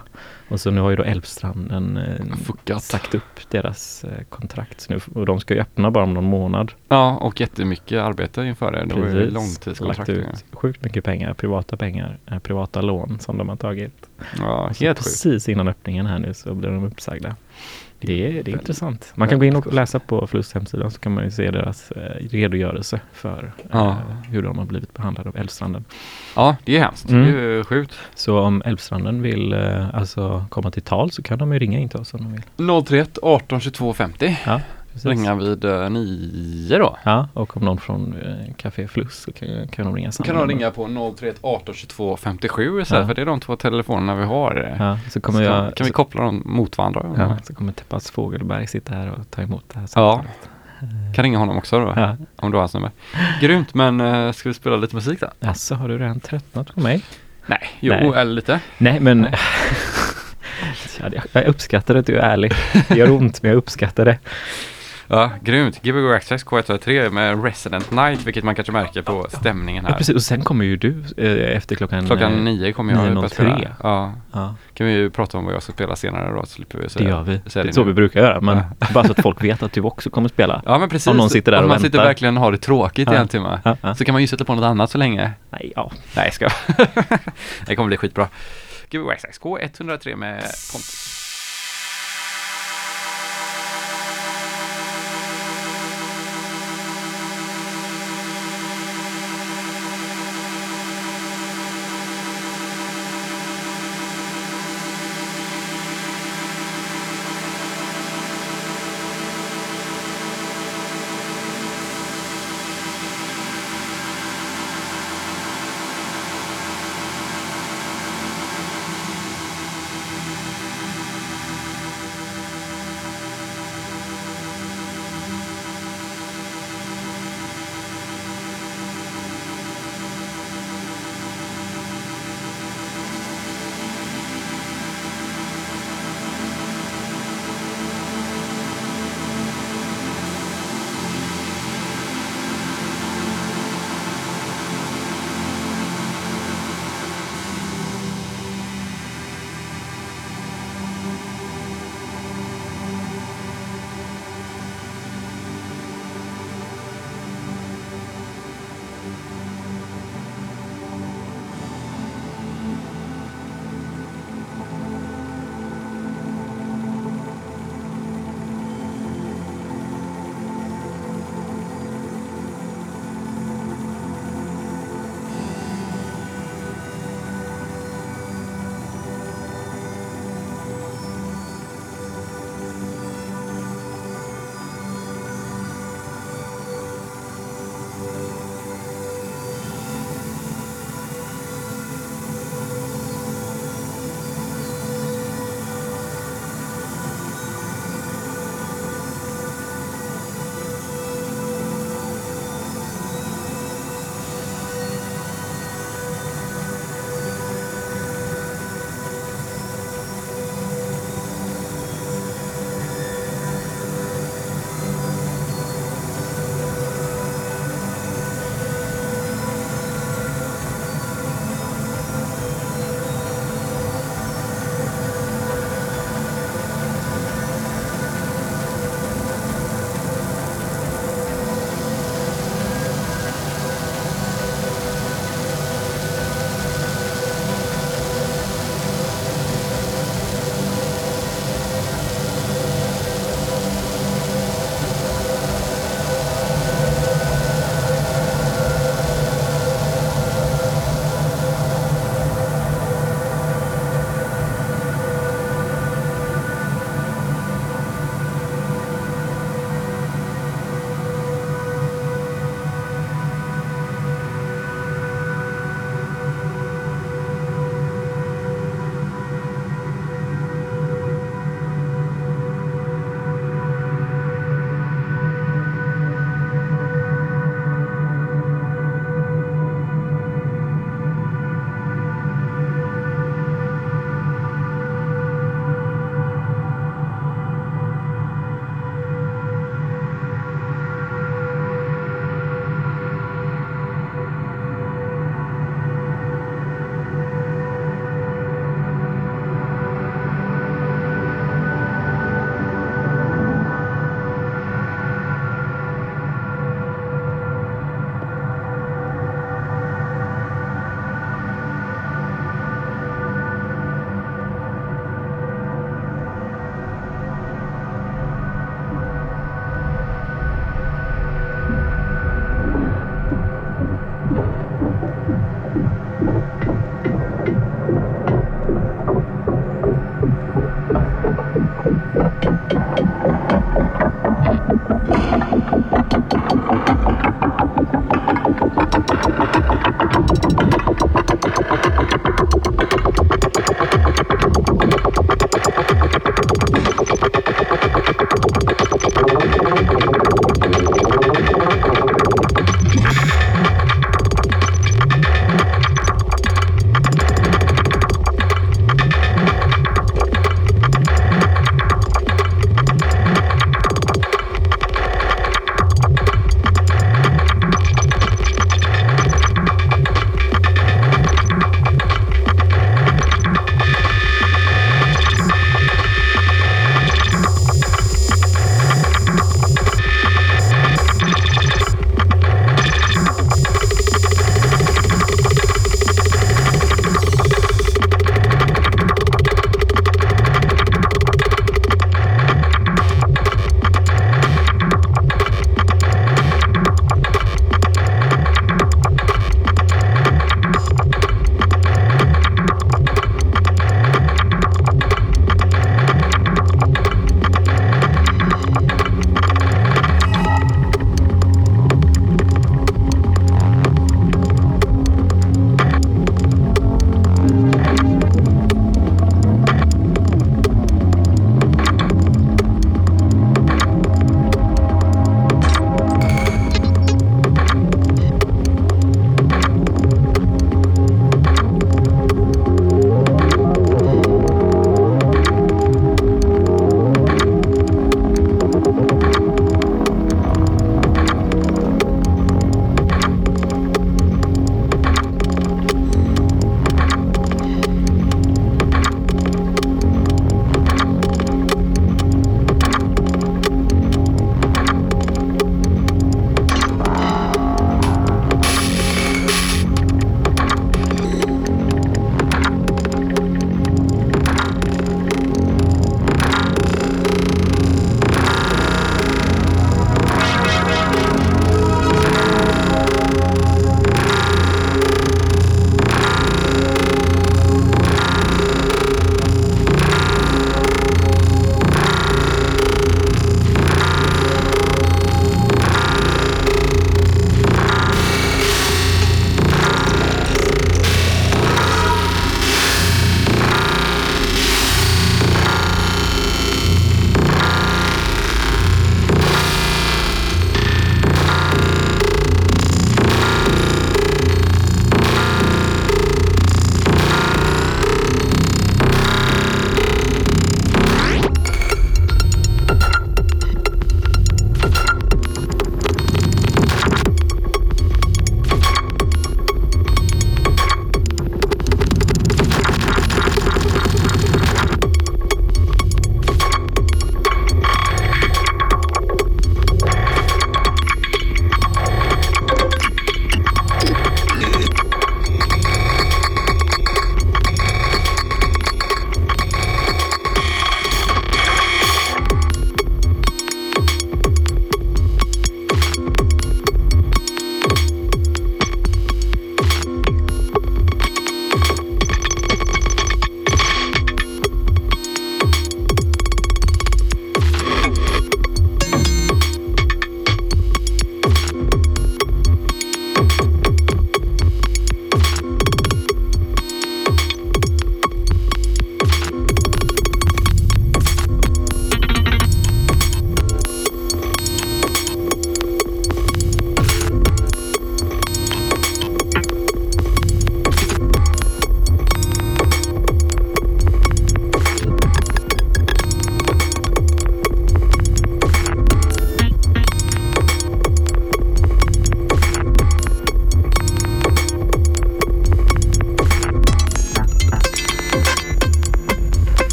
Och 0.49 0.61
så 0.61 0.71
nu 0.71 0.81
har 0.81 0.91
ju 0.91 0.97
då 0.97 1.03
Älvstranden 1.03 2.01
Fuckat. 2.45 2.83
sagt 2.83 3.15
upp 3.15 3.51
deras 3.51 4.05
eh, 4.05 4.25
kontrakt. 4.29 4.81
Så 4.81 4.93
nu, 4.93 5.01
och 5.15 5.27
de 5.27 5.41
ska 5.41 5.55
ju 5.55 5.61
öppna 5.61 5.91
bara 5.91 6.05
om 6.05 6.15
någon 6.15 6.25
månad. 6.25 6.73
Ja, 6.89 7.17
och 7.17 7.41
jättemycket 7.41 7.99
arbete 8.03 8.43
inför 8.43 8.73
det. 8.73 8.95
Precis. 8.95 9.33
långtidskontrakt. 9.35 9.99
Lagt 9.99 10.09
ut 10.09 10.45
sjukt 10.53 10.85
mycket 10.85 11.05
pengar, 11.05 11.35
privata 11.35 11.77
pengar, 11.77 12.19
eh, 12.27 12.39
privata 12.39 12.81
lån 12.81 13.19
som 13.21 13.39
de 13.39 13.49
har 13.49 13.57
tagit. 13.57 14.09
Ja, 14.39 14.71
Så 14.75 14.85
helt 14.85 14.99
sjukt. 14.99 15.05
precis 15.05 15.49
innan 15.49 15.69
öppningen 15.69 16.07
här 16.07 16.19
nu 16.19 16.35
så 16.35 16.55
blir 16.55 16.71
de 16.71 16.85
uppsagda. 16.85 17.37
Det 18.01 18.27
är, 18.39 18.43
det 18.43 18.51
är 18.51 18.53
intressant. 18.53 19.13
Man 19.15 19.29
kan 19.29 19.39
gå 19.39 19.45
in 19.45 19.57
och 19.57 19.73
läsa 19.73 19.99
på 19.99 20.27
Fluss 20.27 20.53
hemsida 20.55 20.91
så 20.91 20.99
kan 21.01 21.15
man 21.15 21.25
ju 21.25 21.31
se 21.31 21.51
deras 21.51 21.91
eh, 21.91 22.29
redogörelse 22.31 23.01
för 23.13 23.53
eh, 23.59 23.65
Ja. 23.73 23.97
hur 24.31 24.43
de 24.43 24.59
har 24.59 24.65
blivit 24.65 24.95
behandlade 24.95 25.29
av 25.29 25.37
Älvstranden. 25.37 25.85
Ja, 26.37 26.57
det 26.65 26.77
är 26.77 26.81
hemskt. 26.81 27.11
Mm. 27.11 27.23
Det 27.25 27.29
är 27.41 27.57
ju 27.57 27.65
sjukt. 27.65 27.95
Så 28.15 28.39
om 28.41 28.63
Älvstranden 28.65 29.23
vill 29.23 29.53
eh, 29.53 29.95
alltså 29.95 30.45
komma 30.49 30.71
till 30.71 30.83
tal 30.83 31.11
så 31.11 31.23
kan 31.23 31.39
de 31.39 31.53
ju 31.53 31.59
ringa 31.59 31.79
in 31.79 31.89
till 31.89 32.01
oss 32.01 32.15
om 32.15 32.21
de 32.23 32.33
vill. 32.33 32.85
031 32.85 33.19
18 33.23 33.61
22 33.61 33.93
50. 33.93 34.39
Ja, 34.47 34.61
precis. 35.03 35.11
Ringa 35.11 35.35
vid 35.35 35.65
uh, 35.65 35.91
9 35.91 36.79
då. 36.79 36.97
Ja, 37.03 37.29
och 37.33 37.57
om 37.57 37.63
någon 37.65 37.79
från 37.79 38.15
eh, 38.23 38.55
Café 38.57 38.89
Fluss 38.89 39.15
så 39.23 39.33
kan, 39.33 39.69
kan 39.69 39.85
de 39.87 39.95
ringa 39.97 40.13
Så 40.13 40.17
samma 40.25 40.27
kan 40.39 40.49
de 40.49 40.55
ringa 40.55 40.71
på 40.71 41.15
031 41.19 41.37
18 41.41 41.75
22 41.75 42.17
57 42.17 42.81
istället 42.81 43.03
Ja. 43.03 43.07
för 43.07 43.15
det 43.15 43.21
är 43.23 43.27
de 43.27 43.41
två 43.41 43.57
telefonerna 43.57 44.15
vi 44.15 44.25
har. 44.25 44.77
Ja, 44.79 44.99
så 45.11 45.21
kommer 45.21 45.39
så 45.39 45.45
jag... 45.45 45.75
kan, 45.75 45.85
vi 45.87 45.93
koppla 45.93 46.23
dem 46.25 46.43
mot 46.45 46.79
varandra? 46.79 47.15
Ja, 47.19 47.37
så 47.45 47.55
kommer 47.55 47.73
Teppas 47.73 48.11
Fågelberg 48.11 48.67
sitta 48.67 48.95
här 48.95 49.11
och 49.11 49.31
ta 49.31 49.43
emot 49.43 49.65
det 49.73 49.79
här 49.79 49.83
Ja. 49.83 49.87
samtalet. 49.89 50.49
Kan 51.15 51.23
ringa 51.25 51.39
honom 51.39 51.59
också 51.59 51.79
då, 51.81 51.93
Ja. 51.97 52.17
om 52.37 52.51
du 52.51 52.57
har 52.57 52.63
hans 52.63 52.75
nummer. 52.75 52.91
Grymt, 53.41 53.75
men 53.75 54.01
uh, 54.01 54.33
ska 54.33 54.49
vi 54.49 54.55
spela 54.55 54.77
lite 54.77 54.95
musik 54.95 55.21
då? 55.21 55.31
Alltså, 55.49 55.75
har 55.75 55.89
du 55.89 55.99
redan 55.99 56.21
tröttnat 56.21 56.75
på 56.75 56.81
mig? 56.81 57.03
Nej, 57.47 57.61
jo, 57.81 57.93
Nej. 57.93 58.13
eller 58.17 58.33
lite. 58.33 58.61
Nej, 58.79 59.01
men 59.01 59.29
Ja, 61.01 61.09
det- 61.09 61.23
jag 61.33 61.45
uppskattar 61.47 61.95
att 61.95 62.07
du 62.07 62.17
är 62.19 62.23
ärlig. 62.31 62.53
Det 62.89 62.95
gör 62.97 63.11
ont, 63.11 63.43
men 63.43 63.49
jag 63.51 63.59
uppskattar 63.59 64.05
det. 64.05 64.19
Ja, 65.09 65.31
grymt. 65.43 65.83
Gbg 65.83 66.13
Access 66.15 66.45
K103 66.47 67.11
med 67.11 67.45
Resident 67.45 67.91
Night, 67.91 68.27
vilket 68.27 68.45
man 68.45 68.55
kanske 68.55 68.73
märker 68.73 69.03
på 69.03 69.27
stämningen 69.31 69.85
Ja, 69.85 69.91
här. 69.91 69.99
precis, 69.99 70.15
och 70.15 70.23
sen 70.23 70.43
kommer 70.45 70.65
ju 70.65 70.77
du 70.77 71.05
eh, 71.17 71.57
efter 71.57 71.77
klockan... 71.77 72.07
Klockan 72.07 72.33
eh, 72.33 72.39
nio 72.39 72.73
kommer 72.73 72.93
jag 72.93 73.03
att 73.25 73.25
9.03. 73.25 73.29
spela. 73.29 73.77
Ja, 73.83 74.13
Ja, 74.33 74.55
kan 74.75 74.87
vi 74.87 74.93
ju 74.93 75.11
prata 75.11 75.39
om 75.39 75.45
vad 75.45 75.55
jag 75.55 75.63
ska 75.63 75.73
spela 75.73 75.97
senare 75.97 76.35
då, 76.35 76.41
så 76.41 76.47
slipper 76.47 76.79
vi 76.79 76.85
det 76.85 76.91
säga 76.91 77.09
gör 77.09 77.23
vi. 77.23 77.41
säga 77.51 77.63
Det 77.63 77.69
är 77.71 77.73
så 77.73 77.81
nu. 77.81 77.87
vi 77.87 77.93
brukar 77.95 78.21
göra, 78.21 78.41
men 78.41 78.61
bara 78.95 79.05
så 79.05 79.13
att 79.13 79.23
folk 79.23 79.45
vet 79.45 79.63
att 79.63 79.73
du 79.73 79.81
också 79.81 80.11
kommer 80.11 80.29
spela. 80.29 80.63
Ja 80.67 80.79
men 80.79 80.89
precis, 80.89 81.07
Om 81.07 81.17
någon 81.17 81.31
sitter 81.31 81.53
där 81.53 81.59
om 81.59 81.65
och 81.65 81.69
man 81.69 81.79
sitter 81.81 81.91
väntar. 81.99 82.05
verkligen 82.09 82.37
och 82.37 82.43
har 82.43 82.53
det 82.53 82.59
tråkigt 82.59 83.09
i 83.09 83.13
Ja. 83.15 83.19
en 83.21 83.29
timme. 83.29 83.61
Ja, 83.65 83.77
ja. 83.83 83.95
Så 83.95 84.05
kan 84.05 84.13
man 84.13 84.23
ju 84.23 84.29
sätta 84.29 84.45
på 84.45 84.55
något 84.55 84.65
annat 84.65 84.91
så 84.91 84.99
länge. 84.99 85.33
Nej, 85.51 85.73
ja. 85.77 85.91
Nej, 86.17 86.25
jag 86.25 86.35
ska. 86.35 86.49
det 87.67 87.77
kommer 87.77 87.87
bli 87.87 87.97
skitbra. 87.97 88.29
Gbg 88.91 89.11
Access 89.11 89.41
K103 89.41 90.17
med 90.17 90.35
Pontus. 90.73 91.06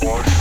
War. 0.00 0.37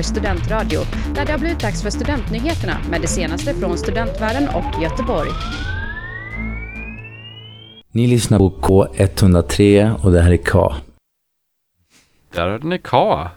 Göteborgs 0.00 0.08
studentradio 0.08 0.80
där 1.14 1.26
det 1.26 1.32
har 1.32 1.38
blivit 1.38 1.60
dags 1.60 1.82
för 1.82 1.90
studentnyheterna 1.90 2.76
med 2.90 3.00
det 3.00 3.06
senaste 3.06 3.54
från 3.54 3.78
studentvärlden 3.78 4.48
och 4.48 4.82
Göteborg. 4.82 5.30
Ni 7.92 8.06
lyssnar 8.06 8.38
på 8.38 8.50
K103 8.50 9.94
och 10.04 10.12
det 10.12 10.20
här 10.22 10.32
är 10.32 10.36
K. 10.36 10.74
Där 12.34 12.50
hade 12.50 12.66
ni 12.66 12.78
K 12.78 13.28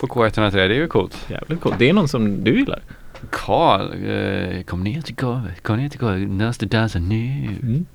på 0.00 0.06
K103, 0.06 0.50
det 0.50 0.62
är 0.62 0.68
ju 0.68 0.88
coolt. 0.88 1.26
Jävligt 1.30 1.60
coolt. 1.60 1.78
Det 1.78 1.88
är 1.88 1.92
någon 1.92 2.08
som 2.08 2.44
du 2.44 2.58
gillar. 2.58 2.80
K, 3.30 3.74
eh, 3.82 4.62
kom 4.62 4.84
ner 4.84 5.02
till 5.02 5.16
K, 5.16 5.40
kom 5.62 5.76
ner 5.76 5.88
till 5.88 6.00
K, 6.00 6.10
nästa 6.10 6.66
dansa 6.66 6.98
nu. 6.98 7.48
Mm. 7.62 7.86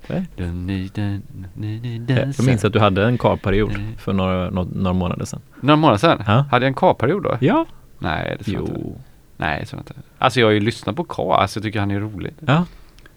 Jag 2.06 2.44
minns 2.46 2.64
att 2.64 2.72
du 2.72 2.78
hade 2.78 3.04
en 3.04 3.18
karperiod 3.18 3.72
för 3.98 4.12
några, 4.12 4.50
några, 4.50 4.68
några 4.72 4.92
månader 4.92 5.24
sedan. 5.24 5.40
Några 5.60 5.76
månader 5.76 5.98
sedan? 5.98 6.22
Ja. 6.26 6.44
Hade 6.50 6.64
jag 6.64 6.68
en 6.68 6.74
K-period 6.74 7.22
då? 7.22 7.36
Ja. 7.40 7.66
Nej, 7.98 8.36
det 8.38 8.44
tror 8.44 8.56
jag 8.56 8.62
inte. 8.68 8.80
Jo. 8.84 8.96
Nej, 9.36 9.60
det 9.60 9.66
tror 9.66 9.78
jag 9.78 9.82
inte. 9.82 9.94
Alltså 10.18 10.40
jag 10.40 10.46
har 10.46 10.52
ju 10.52 10.60
lyssnat 10.60 10.96
på 10.96 11.04
K, 11.04 11.32
alltså 11.34 11.58
jag 11.58 11.64
tycker 11.64 11.80
han 11.80 11.90
är 11.90 12.00
rolig. 12.00 12.34
Ja, 12.46 12.64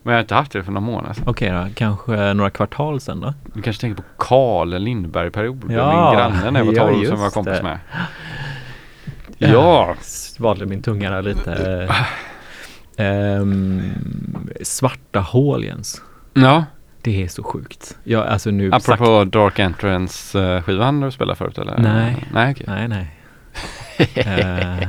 Men 0.03 0.11
jag 0.11 0.17
har 0.17 0.21
inte 0.21 0.36
haft 0.36 0.51
det 0.51 0.63
för 0.63 0.71
några 0.71 0.86
månader 0.86 1.13
sedan. 1.13 1.23
okej 1.28 1.49
då. 1.51 1.67
Kanske 1.75 2.34
några 2.34 2.49
kvartal 2.49 2.99
sedan 3.01 3.19
då? 3.19 3.34
Du 3.53 3.61
kanske 3.61 3.82
tänker 3.82 4.03
på 4.03 4.07
Karl 4.17 4.78
Lindberg-period. 4.78 5.63
Ja, 5.69 6.09
Min 6.11 6.19
granne 6.19 6.51
när 6.51 6.59
jag 6.59 6.65
var 6.65 6.73
ja, 6.73 6.82
12 6.88 6.93
som 6.93 7.01
just 7.03 7.13
var 7.23 7.30
kompis 7.30 7.57
det. 7.57 7.63
med. 7.63 7.80
Ja, 9.38 9.95
Svalde 10.01 10.65
min 10.65 10.82
tunga 10.82 11.09
där 11.11 11.21
lite. 11.21 11.88
Ehm, 12.97 13.82
svarta 14.61 15.19
hål 15.19 15.63
Jens. 15.65 16.01
ja. 16.34 16.65
Det 17.01 17.23
är 17.23 17.28
så 17.28 17.43
sjukt. 17.43 17.97
Jag, 18.03 18.28
alltså 18.28 18.51
nu 18.51 18.69
Apropå 18.73 19.23
Dark 19.23 19.59
Entrance-skivan 19.59 21.01
du 21.01 21.11
spelade 21.11 21.36
förut 21.36 21.57
eller? 21.57 21.78
Nej. 21.78 22.28
Nej, 22.34 22.51
okej. 22.51 22.65
Nej, 22.67 22.88
nej. 22.88 23.16
Eh, 23.99 24.87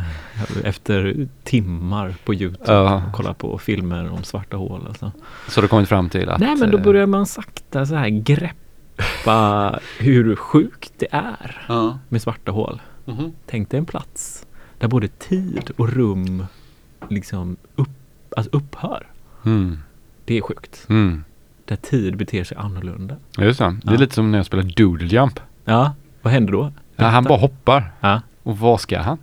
efter 0.65 1.27
timmar 1.45 2.15
på 2.25 2.35
Youtube 2.35 2.73
Ja. 2.73 2.95
och 3.07 3.13
kolla 3.13 3.35
på 3.35 3.59
filmer 3.59 4.11
om 4.13 4.23
svarta 4.25 4.57
hål. 4.57 4.85
Alltså. 4.89 5.13
Så 5.49 5.61
du 5.61 5.65
har 5.65 5.69
kommit 5.69 5.89
fram 5.89 6.09
till 6.11 6.29
att... 6.29 6.41
Nej, 6.41 6.57
men 6.57 6.71
då 6.71 6.79
eh, 6.79 6.85
börjar 6.85 7.07
man 7.07 7.27
sakta 7.27 7.87
så 7.87 7.95
här 7.95 8.09
greppa 8.09 9.79
hur 9.99 10.37
sjukt 10.37 10.93
det 10.99 11.07
är 11.11 11.63
Ja. 11.69 11.99
med 12.09 12.23
svarta 12.23 12.53
hål. 12.53 12.83
Mhm. 13.05 13.33
Tänk 13.47 13.71
dig 13.71 13.79
en 13.79 13.87
plats 13.87 14.47
där 14.79 14.89
både 14.89 15.09
tid 15.09 15.71
och 15.77 15.89
rum 15.93 16.47
liksom 17.09 17.57
upp, 17.77 17.89
alltså 18.37 18.57
upphör. 18.57 19.07
Mm. 19.45 19.79
Det 20.25 20.37
är 20.39 20.41
sjukt. 20.43 20.87
Mm. 20.89 21.25
Där 21.65 21.77
tid 21.77 22.17
beter 22.17 22.45
sig 22.45 22.57
annorlunda. 22.57 23.17
Just 23.39 23.59
det. 23.59 23.65
Det 23.83 23.91
är 23.91 23.95
Ja. 23.95 24.01
lite 24.01 24.15
som 24.15 24.31
när 24.33 24.39
jag 24.39 24.47
spelar 24.47 24.65
Doodle 24.65 25.07
Jump. 25.09 25.41
Ja, 25.65 25.93
vad 26.23 26.33
händer 26.33 26.53
då? 26.53 26.73
Ja, 26.97 27.07
han 27.07 27.25
bara 27.25 27.39
hoppar. 27.39 27.93
Ja, 28.01 28.21
Och 28.49 28.59
vad 28.59 28.81
ska 28.81 28.99
han? 29.01 29.19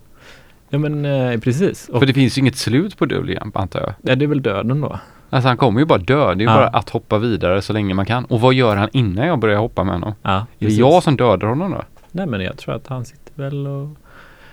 ja 0.69 0.78
men 0.78 1.05
eh, 1.05 1.39
precis. 1.39 1.89
Och, 1.89 1.99
För 1.99 2.05
det 2.05 2.13
finns 2.13 2.38
ju 2.38 2.39
inget 2.39 2.55
slut 2.57 2.97
på 2.97 3.05
Jump 3.07 3.57
antar 3.57 3.80
jag. 3.80 3.93
ja, 4.01 4.15
det 4.15 4.26
är 4.26 4.28
väl 4.28 4.41
döden 4.41 4.82
då? 4.82 4.99
Alltså 5.30 5.47
han 5.47 5.57
kommer 5.57 5.80
ju 5.80 5.86
bara 5.86 5.99
dö. 5.99 6.26
Det 6.26 6.32
är 6.32 6.36
ju 6.36 6.43
Ja. 6.43 6.53
bara 6.55 6.67
att 6.67 6.89
hoppa 6.89 7.17
vidare 7.17 7.61
så 7.61 7.73
länge 7.73 7.93
man 7.93 8.05
kan. 8.05 8.26
Och 8.26 8.41
vad 8.41 8.53
gör 8.53 8.76
han 8.76 8.89
innan 8.93 9.28
jag 9.28 9.39
börjar 9.39 9.57
hoppa 9.59 9.84
med 9.84 9.93
honom? 9.93 10.13
Ja, 10.21 10.32
Är 10.32 10.39
det 10.59 10.65
precis. 10.65 10.80
jag 10.80 11.03
som 11.03 11.17
dödar 11.17 11.47
honom 11.47 11.71
då? 11.71 11.82
Nej 12.11 12.26
men 12.28 12.41
jag 12.41 12.57
tror 12.57 12.76
att 12.76 12.88
han 12.88 13.05
sitter 13.05 13.32
väl 13.36 13.67
och 13.67 13.89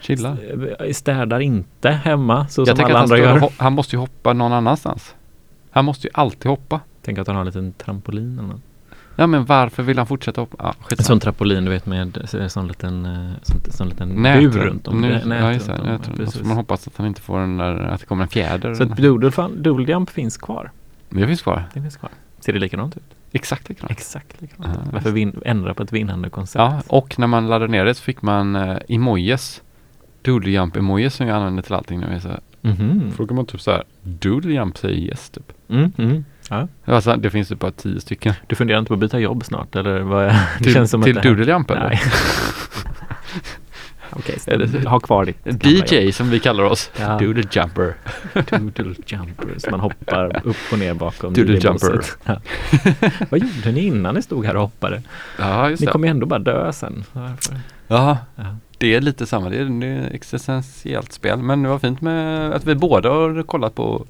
Chilla. 0.00 0.36
st- 0.42 0.94
städar 0.94 1.40
inte 1.40 1.90
hemma 1.90 2.46
så 2.48 2.60
Jag 2.60 2.68
som 2.68 2.76
tänker 2.76 2.94
alla 2.94 3.04
att 3.04 3.10
han, 3.10 3.18
andra 3.20 3.36
står 3.36 3.46
och 3.46 3.52
gör. 3.52 3.62
han 3.62 3.72
måste 3.72 3.96
ju 3.96 4.00
hoppa 4.00 4.32
någon 4.32 4.52
annanstans. 4.52 5.14
Han 5.70 5.84
måste 5.84 6.06
ju 6.06 6.10
alltid 6.14 6.46
hoppa. 6.50 6.80
Tänk 7.02 7.18
att 7.18 7.26
han 7.26 7.36
har 7.36 7.40
en 7.40 7.46
liten 7.46 7.72
trampolin 7.72 8.38
eller 8.38 8.48
något. 8.48 8.60
Ja 9.22 9.26
men 9.26 9.44
varför 9.44 9.82
vill 9.82 9.98
han 9.98 10.06
fortsätta 10.06 10.40
hoppa? 10.40 10.56
Ja, 10.58 10.94
En 10.98 11.04
sån 11.04 11.20
trampolin 11.20 11.64
du 11.64 11.70
vet 11.70 11.86
med 11.86 12.18
en 12.34 12.50
sån 12.50 12.68
liten, 12.68 13.06
eh, 13.06 13.30
sån, 13.42 13.60
sån 13.72 13.88
liten 13.88 14.08
Nät 14.08 14.52
bur 14.52 14.60
runt 14.60 14.88
om. 14.88 15.00
Nu, 15.00 15.08
Nä- 15.08 15.24
nät 15.24 15.40
ja, 15.40 15.52
just 15.52 15.68
runt 15.68 15.80
om, 15.80 15.98
tror, 16.02 16.16
precis. 16.16 16.42
man 16.42 16.56
hoppas 16.56 16.86
att 16.86 16.96
han 16.96 17.06
inte 17.06 17.20
får 17.20 17.40
den 17.40 17.56
där, 17.56 17.74
att 17.74 18.00
det 18.00 18.06
kommer 18.06 18.22
en 18.22 18.28
fjäder. 18.28 18.74
Så 18.74 18.82
att 18.82 18.96
doodle, 18.96 19.30
fan- 19.30 19.62
doodle 19.62 19.92
jump 19.92 20.10
finns 20.10 20.36
kvar. 20.36 20.70
det 21.10 21.26
finns 21.26 21.42
kvar. 21.42 21.64
Det 21.74 21.80
finns 21.80 21.96
kvar. 21.96 22.10
Ser 22.40 22.52
det 22.52 22.58
likadant 22.58 22.96
ut? 22.96 23.02
Exakt 23.32 23.68
likadant. 23.68 23.90
Exakt 23.92 24.40
likadant. 24.42 24.78
Ja, 24.84 24.90
Varför 24.92 25.10
vin- 25.10 25.40
ändra 25.44 25.74
på 25.74 25.82
ett 25.82 25.92
vinnande 25.92 26.30
koncept? 26.30 26.58
Ja, 26.60 26.82
och 26.86 27.18
när 27.18 27.26
man 27.26 27.48
laddade 27.48 27.72
ner 27.72 27.84
det 27.84 27.94
så 27.94 28.02
fick 28.02 28.22
man 28.22 28.56
uh, 28.56 28.76
emojis. 28.88 29.62
Doodle 30.22 30.50
jump 30.50 30.76
emojis 30.76 31.14
som 31.14 31.26
jag 31.26 31.36
använder 31.36 31.62
till 31.62 31.74
allting 31.74 32.00
nu. 32.00 32.20
Så 32.20 32.28
Mhm. 32.60 33.12
frågar 33.16 33.36
man 33.36 33.46
typ 33.46 33.60
så 33.60 33.70
här. 33.70 33.84
Doodle 34.02 34.52
jump 34.54 34.78
säger 34.78 34.96
yes 34.96 35.30
typ. 35.30 35.52
Mm, 35.68 35.92
mm. 35.98 36.24
Ja. 36.52 36.68
Alltså, 36.94 37.16
det 37.16 37.30
finns 37.30 37.50
ju 37.52 37.54
bara 37.56 37.70
tio 37.70 38.00
stycken. 38.00 38.34
Du 38.46 38.56
funderar 38.56 38.78
inte 38.78 38.88
på 38.88 38.94
att 38.94 39.00
byta 39.00 39.18
jobb 39.18 39.44
snart 39.44 39.76
eller? 39.76 40.00
Vad 40.00 40.24
är, 40.24 40.28
det 40.58 40.64
Till, 40.64 40.72
känns 40.74 40.90
som 40.90 41.02
till 41.02 41.16
att 41.18 41.22
det 41.22 41.28
här- 41.28 41.36
doodle 41.36 41.52
jump 41.52 41.70
eller? 41.70 41.88
Nej. 41.88 42.00
Okej, 44.14 44.36
okay, 44.46 44.84
ha 44.84 45.00
kvar 45.00 45.24
ditt 45.24 45.64
DJ 45.64 46.00
jobb. 46.04 46.14
som 46.14 46.30
vi 46.30 46.38
kallar 46.40 46.64
oss. 46.64 46.90
Ja. 47.00 47.18
Doodle 47.18 47.42
jumper. 47.52 47.94
Doodle 48.50 48.94
jumpers. 49.06 49.70
Man 49.70 49.80
hoppar 49.80 50.46
upp 50.46 50.56
och 50.72 50.78
ner 50.78 50.94
bakom 50.94 51.32
Doodle 51.34 51.58
jumper. 51.58 52.00
Ja. 52.24 52.40
Vad 53.30 53.40
gjorde 53.40 53.72
ni 53.72 53.80
innan 53.86 54.14
ni 54.14 54.22
stod 54.22 54.46
här 54.46 54.56
och 54.56 54.62
hoppade? 54.62 55.02
Ja, 55.38 55.70
just 55.70 55.80
Ni 55.80 55.86
kommer 55.86 56.06
ju 56.06 56.10
ändå 56.10 56.26
bara 56.26 56.38
dö 56.38 56.72
sen. 56.72 57.04
Varför? 57.12 57.56
Ja, 57.88 58.18
Ja. 58.36 58.56
det 58.78 58.94
är 58.94 59.00
lite 59.00 59.26
samma. 59.26 59.48
Det 59.48 59.56
är, 59.56 59.64
det 59.64 59.86
är 59.86 60.06
ett 60.06 60.12
existentiellt 60.14 61.12
spel. 61.12 61.38
Men 61.38 61.62
det 61.62 61.68
var 61.68 61.78
fint 61.78 62.00
med 62.00 62.52
att 62.52 62.64
vi 62.64 62.74
båda 62.74 63.08
har 63.10 63.42
kollat 63.42 63.74
på 63.74 64.06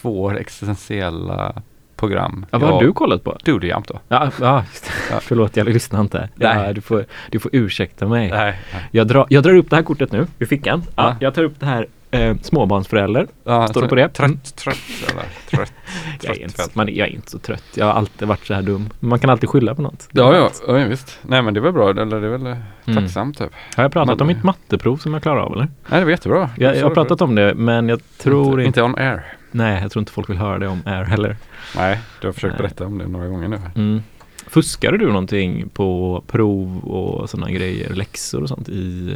svår 0.00 0.38
existentiella 0.38 1.62
program. 1.96 2.46
Ja, 2.50 2.58
vad 2.58 2.70
har 2.70 2.82
du 2.82 2.92
kollat 2.92 3.24
på? 3.24 3.36
Doodle 3.44 3.68
jump 3.68 3.86
då. 3.88 4.00
Ja, 4.08 4.30
ja. 4.40 4.64
Ja. 5.10 5.20
förlåt 5.20 5.56
jag 5.56 5.68
lyssnar 5.68 6.00
inte. 6.00 6.28
Nej. 6.34 6.66
Ja, 6.66 6.72
du, 6.72 6.80
får, 6.80 7.04
du 7.30 7.38
får 7.38 7.50
ursäkta 7.54 8.08
mig. 8.08 8.30
Nej. 8.30 8.58
Jag, 8.90 9.06
drar, 9.06 9.26
jag 9.30 9.42
drar 9.42 9.54
upp 9.56 9.70
det 9.70 9.76
här 9.76 9.82
kortet 9.82 10.12
nu 10.12 10.26
i 10.38 10.46
fickan. 10.46 10.82
Ja, 10.94 11.02
Ja. 11.02 11.16
Jag 11.20 11.34
tar 11.34 11.42
upp 11.42 11.60
det 11.60 11.66
här 11.66 11.86
eh, 12.10 12.36
småbarnsförälder. 12.42 13.26
Ja, 13.44 13.66
Står 13.68 13.82
det 13.82 13.88
på 13.88 13.94
det? 13.94 14.08
Trött, 14.08 14.56
trött 14.56 14.76
eller? 15.10 15.24
Trött. 15.50 15.72
Jag 16.22 16.36
är, 16.36 16.42
inte, 16.42 16.56
trött. 16.56 16.74
man, 16.74 16.94
jag 16.94 17.08
är 17.08 17.12
inte 17.12 17.30
så 17.30 17.38
trött. 17.38 17.64
Jag 17.74 17.86
har 17.86 17.92
alltid 17.92 18.28
varit 18.28 18.46
så 18.46 18.54
här 18.54 18.62
dum. 18.62 18.90
Man 19.00 19.18
kan 19.18 19.30
alltid 19.30 19.48
skylla 19.48 19.74
på 19.74 19.82
något. 19.82 20.08
Ja, 20.12 20.36
ja, 20.36 20.50
ja, 20.78 20.84
visst. 20.84 21.18
Nej, 21.22 21.42
men 21.42 21.54
det 21.54 21.60
var 21.60 21.72
bra. 21.72 21.90
Eller 21.90 22.20
det 22.20 22.26
är 22.26 22.30
väl 22.30 22.46
eh, 22.46 22.56
Mm. 22.86 23.02
tacksamt 23.04 23.38
typ. 23.38 23.50
Har 23.76 23.84
jag 23.84 23.92
pratat 23.92 24.08
Men- 24.18 24.20
om 24.20 24.26
mitt 24.26 24.42
matteprov 24.44 24.96
som 24.96 25.12
jag 25.12 25.22
klarar 25.22 25.40
av 25.40 25.52
eller? 25.52 25.68
Nej, 25.88 25.98
det 26.00 26.04
var 26.04 26.10
jättebra. 26.10 26.50
Jag, 26.56 26.76
jag 26.76 26.82
har 26.82 26.94
pratat 26.94 27.20
om 27.20 27.34
det 27.34 27.54
men 27.54 27.88
jag 27.88 28.00
tror 28.18 28.60
inte, 28.60 28.66
inte 28.66 28.82
on 28.82 28.94
air. 28.98 29.34
Nej, 29.50 29.82
jag 29.82 29.90
tror 29.92 30.00
inte 30.00 30.12
folk 30.12 30.30
vill 30.30 30.36
höra 30.38 30.58
det 30.58 30.68
om 30.68 30.82
Air 30.86 31.04
heller. 31.04 31.36
Nej, 31.76 31.98
du 32.20 32.26
har 32.28 32.32
försökt 32.32 32.52
Nej. 32.52 32.62
berätta 32.62 32.86
om 32.86 32.98
det 32.98 33.06
några 33.08 33.26
gånger 33.28 33.48
nu. 33.48 33.60
Mm. 33.74 34.02
Fuskade 34.46 34.98
du 34.98 35.06
någonting 35.06 35.68
på 35.68 36.22
prov 36.26 36.78
och 36.78 37.30
sådana 37.30 37.50
grejer, 37.50 37.94
läxor 37.94 38.42
och 38.42 38.48
sånt 38.48 38.68
i 38.68 39.14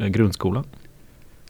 eh, 0.00 0.06
grundskolan? 0.06 0.64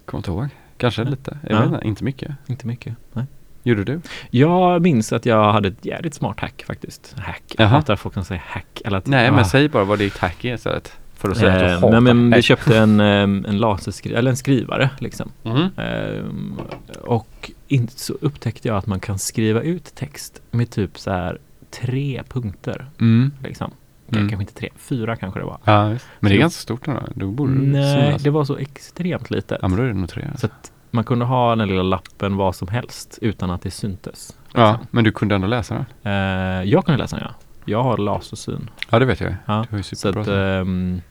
Kommer 0.04 0.18
inte 0.18 0.30
ihåg. 0.30 0.48
Kanske 0.80 1.02
Nej. 1.02 1.10
lite. 1.10 1.38
Jag 1.42 1.52
Ja. 1.52 1.60
vet 1.60 1.72
inte, 1.72 1.88
inte 1.88 2.04
mycket. 2.04 2.30
Inte 2.46 2.66
mycket. 2.66 2.94
Nej. 3.12 3.24
Gjorde 3.62 3.84
du? 3.84 4.00
Jag 4.30 4.82
minns 4.82 5.12
att 5.12 5.26
jag 5.26 5.52
hade 5.52 5.68
ett 5.68 5.84
jävligt 5.84 6.14
smart 6.14 6.40
hack 6.40 6.64
faktiskt. 6.66 7.14
Hack. 7.18 7.42
Jag 7.58 7.66
hatar 7.66 7.94
att 7.94 8.00
folk 8.00 8.14
som 8.14 8.24
säger 8.24 8.42
hack. 8.46 8.82
Eller 8.84 8.98
att, 8.98 9.06
Nej, 9.06 9.28
ah. 9.28 9.32
men 9.32 9.44
säg 9.44 9.68
bara 9.68 9.84
vad 9.84 9.98
ditt 9.98 10.18
hack 10.18 10.44
är 10.44 10.54
istället. 10.54 10.92
För 11.14 11.30
att 11.30 11.36
säga 11.36 11.52
att 11.52 11.58
du 11.60 11.66
Eh, 11.66 11.72
hatar 11.80 12.00
men, 12.00 12.30
vi 12.30 12.42
köpte 12.42 12.78
en, 12.78 13.00
en 13.00 13.58
laserskrivare, 13.58 14.18
eller 14.18 14.30
en 14.30 14.36
skrivare 14.36 14.90
liksom. 14.98 15.32
Mhm. 15.42 15.68
Ehm, 15.76 16.60
och 17.00 17.50
in, 17.68 17.88
så 17.88 18.14
upptäckte 18.20 18.68
jag 18.68 18.76
att 18.76 18.86
man 18.86 19.00
kan 19.00 19.18
skriva 19.18 19.60
ut 19.60 19.94
text 19.94 20.42
med 20.50 20.70
typ 20.70 20.98
så 20.98 21.10
här 21.10 21.38
tre 21.70 22.22
punkter. 22.28 22.86
Mm. 23.00 23.32
Liksom. 23.42 23.70
Mm. 24.18 24.28
Kanske 24.28 24.42
inte 24.42 24.54
tre, 24.54 24.68
fyra 24.76 25.16
kanske 25.16 25.40
det 25.40 25.46
var. 25.46 25.58
Ja. 25.64 25.84
Men 25.88 25.98
det 26.20 26.28
är 26.28 26.30
Så- 26.34 26.40
ganska 26.40 26.60
stort 26.60 26.86
nu 26.86 26.94
då. 27.14 27.26
Borde 27.30 27.52
det 27.54 27.58
Nej, 27.60 28.02
synas. 28.06 28.22
det 28.22 28.30
var 28.30 28.44
så 28.44 28.56
extremt 28.56 29.30
litet. 29.30 29.58
Ja, 29.62 29.68
men 29.68 29.76
då 29.78 29.84
är 29.84 29.88
det 29.88 29.94
nog 29.94 30.08
tre. 30.08 30.28
Så 30.36 30.46
att 30.46 30.72
man 30.90 31.04
kunde 31.04 31.24
ha 31.24 31.56
den 31.56 31.68
lilla 31.68 31.82
lappen 31.82 32.36
vad 32.36 32.54
som 32.54 32.68
helst 32.68 33.18
utan 33.22 33.50
att 33.50 33.62
det 33.62 33.70
syntes. 33.70 34.36
Ja, 34.54 34.70
liksom. 34.70 34.86
men 34.90 35.04
du 35.04 35.12
kunde 35.12 35.34
ändå 35.34 35.46
läsa 35.46 35.74
den? 36.02 36.12
Eh, 36.12 36.62
jag 36.70 36.84
kunde 36.84 36.98
läsa 37.02 37.16
den 37.16 37.26
ja. 37.28 37.34
Jag 37.64 37.82
har 37.82 37.96
lasersyn. 37.98 38.70
Ja, 38.90 38.98
det 38.98 39.04
vet 39.04 39.20
jag. 39.20 39.34
Ja, 39.46 39.64
Du 39.68 39.70
har 39.70 39.76
ju 39.78 39.82
Så 39.82 39.96
superbra 39.96 40.20
att, 40.20 40.66
syn. 40.66 41.02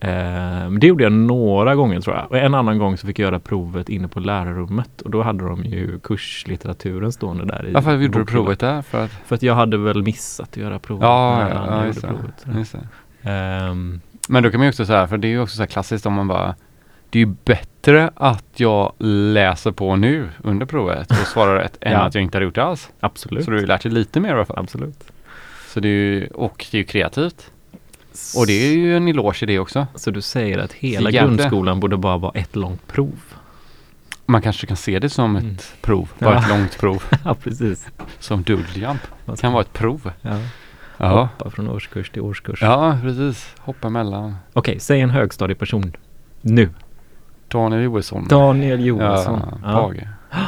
Ehm, 0.00 0.78
det 0.80 0.86
gjorde 0.86 1.02
jag 1.04 1.12
några 1.12 1.74
gånger 1.74 2.00
tror 2.00 2.16
jag. 2.16 2.26
Och 2.30 2.38
en 2.38 2.54
annan 2.54 2.78
gång 2.78 2.96
så 2.96 3.06
fick 3.06 3.18
jag 3.18 3.24
göra 3.24 3.38
provet 3.40 3.88
inne 3.88 4.08
på 4.08 4.20
lärarrummet. 4.20 5.00
Och 5.02 5.10
då 5.10 5.22
hade 5.22 5.44
de 5.44 5.64
ju 5.64 5.98
kurslitteraturen 6.00 7.12
stående 7.12 7.44
där 7.44 7.66
i 7.68 7.72
Varför 7.72 7.96
gjorde 7.98 8.18
du 8.18 8.24
provet 8.24 8.58
där? 8.60 8.82
För 8.82 9.04
att... 9.04 9.10
För 9.26 9.34
att 9.34 9.42
jag 9.42 9.54
hade 9.54 9.78
väl 9.78 10.02
missat 10.02 10.48
att 10.48 10.56
göra 10.56 10.78
provet 10.78 11.02
Ja, 11.02 11.86
just, 11.86 12.00
provet. 12.02 12.46
just. 12.58 12.74
Ehm, 13.22 14.00
Men 14.28 14.42
då 14.42 14.50
kan 14.50 14.60
man 14.60 14.66
ju 14.66 14.70
också 14.70 14.86
säga, 14.86 15.06
för 15.08 15.18
det 15.18 15.26
är 15.28 15.30
ju 15.30 15.40
också 15.40 15.56
så 15.56 15.62
här 15.62 15.66
klassiskt 15.66 16.06
om 16.06 16.12
man 16.12 16.28
bara 16.28 16.54
Det 17.10 17.18
är 17.18 17.26
ju 17.26 17.34
bättre 17.44 18.10
att 18.14 18.44
jag 18.60 18.92
läser 18.98 19.70
på 19.72 19.96
nu 19.96 20.28
under 20.42 20.66
provet 20.66 21.10
och 21.10 21.16
svarar 21.16 21.54
rätt 21.54 21.76
än 21.80 21.92
Ja. 21.92 21.98
att 21.98 22.14
jag 22.14 22.24
inte 22.24 22.38
har 22.38 22.42
gjort 22.42 22.54
det 22.54 22.64
alls. 22.64 22.90
absolut. 23.00 23.44
Så 23.44 23.50
du 23.50 23.56
har 23.56 23.60
ju 23.60 23.66
lärt 23.66 23.82
dig 23.82 23.92
lite 23.92 24.20
mer 24.20 24.28
i 24.28 24.32
alla 24.32 24.44
fall. 24.44 24.58
Absolut. 24.58 25.04
Så 25.68 25.80
det 25.80 25.88
är 25.88 25.90
ju, 25.92 26.26
och 26.26 26.66
det 26.70 26.76
är 26.76 26.78
ju 26.78 26.84
kreativt. 26.86 27.50
Och 28.36 28.46
det 28.46 28.52
är 28.52 28.72
ju 28.72 28.96
en 28.96 29.08
eloge 29.08 29.42
i 29.42 29.46
det 29.46 29.58
också. 29.58 29.86
Så 29.94 30.10
du 30.10 30.20
säger 30.20 30.58
att 30.58 30.72
hela 30.72 31.10
Jätte. 31.10 31.24
grundskolan 31.26 31.80
borde 31.80 31.96
bara 31.96 32.16
vara 32.16 32.32
ett 32.34 32.56
långt 32.56 32.86
prov? 32.86 33.20
Man 34.26 34.42
kanske 34.42 34.66
kan 34.66 34.76
se 34.76 34.98
det 34.98 35.08
som 35.10 35.36
ett 35.36 35.42
Mm. 35.42 35.56
prov, 35.80 36.08
bara 36.18 36.34
Ja. 36.34 36.40
ett 36.42 36.48
långt 36.48 36.78
prov. 36.78 37.02
ja, 37.24 37.34
precis. 37.34 37.86
Som 38.18 38.42
doodle 38.42 38.80
jump. 38.80 39.00
Man 39.24 39.36
ska 39.36 39.46
kan 39.46 39.52
vara 39.52 39.62
ett 39.62 39.72
prov. 39.72 40.10
ja, 40.22 40.38
Ja, 40.98 41.20
hoppa 41.38 41.50
från 41.50 41.68
årskurs 41.68 42.10
till 42.10 42.22
årskurs. 42.22 42.62
ja 42.62 42.98
precis. 43.02 43.54
Hoppa 43.58 43.86
emellan. 43.88 44.36
Okej, 44.52 44.80
säg 44.80 45.00
en 45.00 45.10
högstadieperson 45.10 45.92
nu. 46.40 46.68
Daniel 47.48 47.82
Johansson. 47.82 48.26
Daniel 48.28 48.84
Johansson. 48.84 49.40
Ja, 49.64 49.92
Ja. 50.30 50.38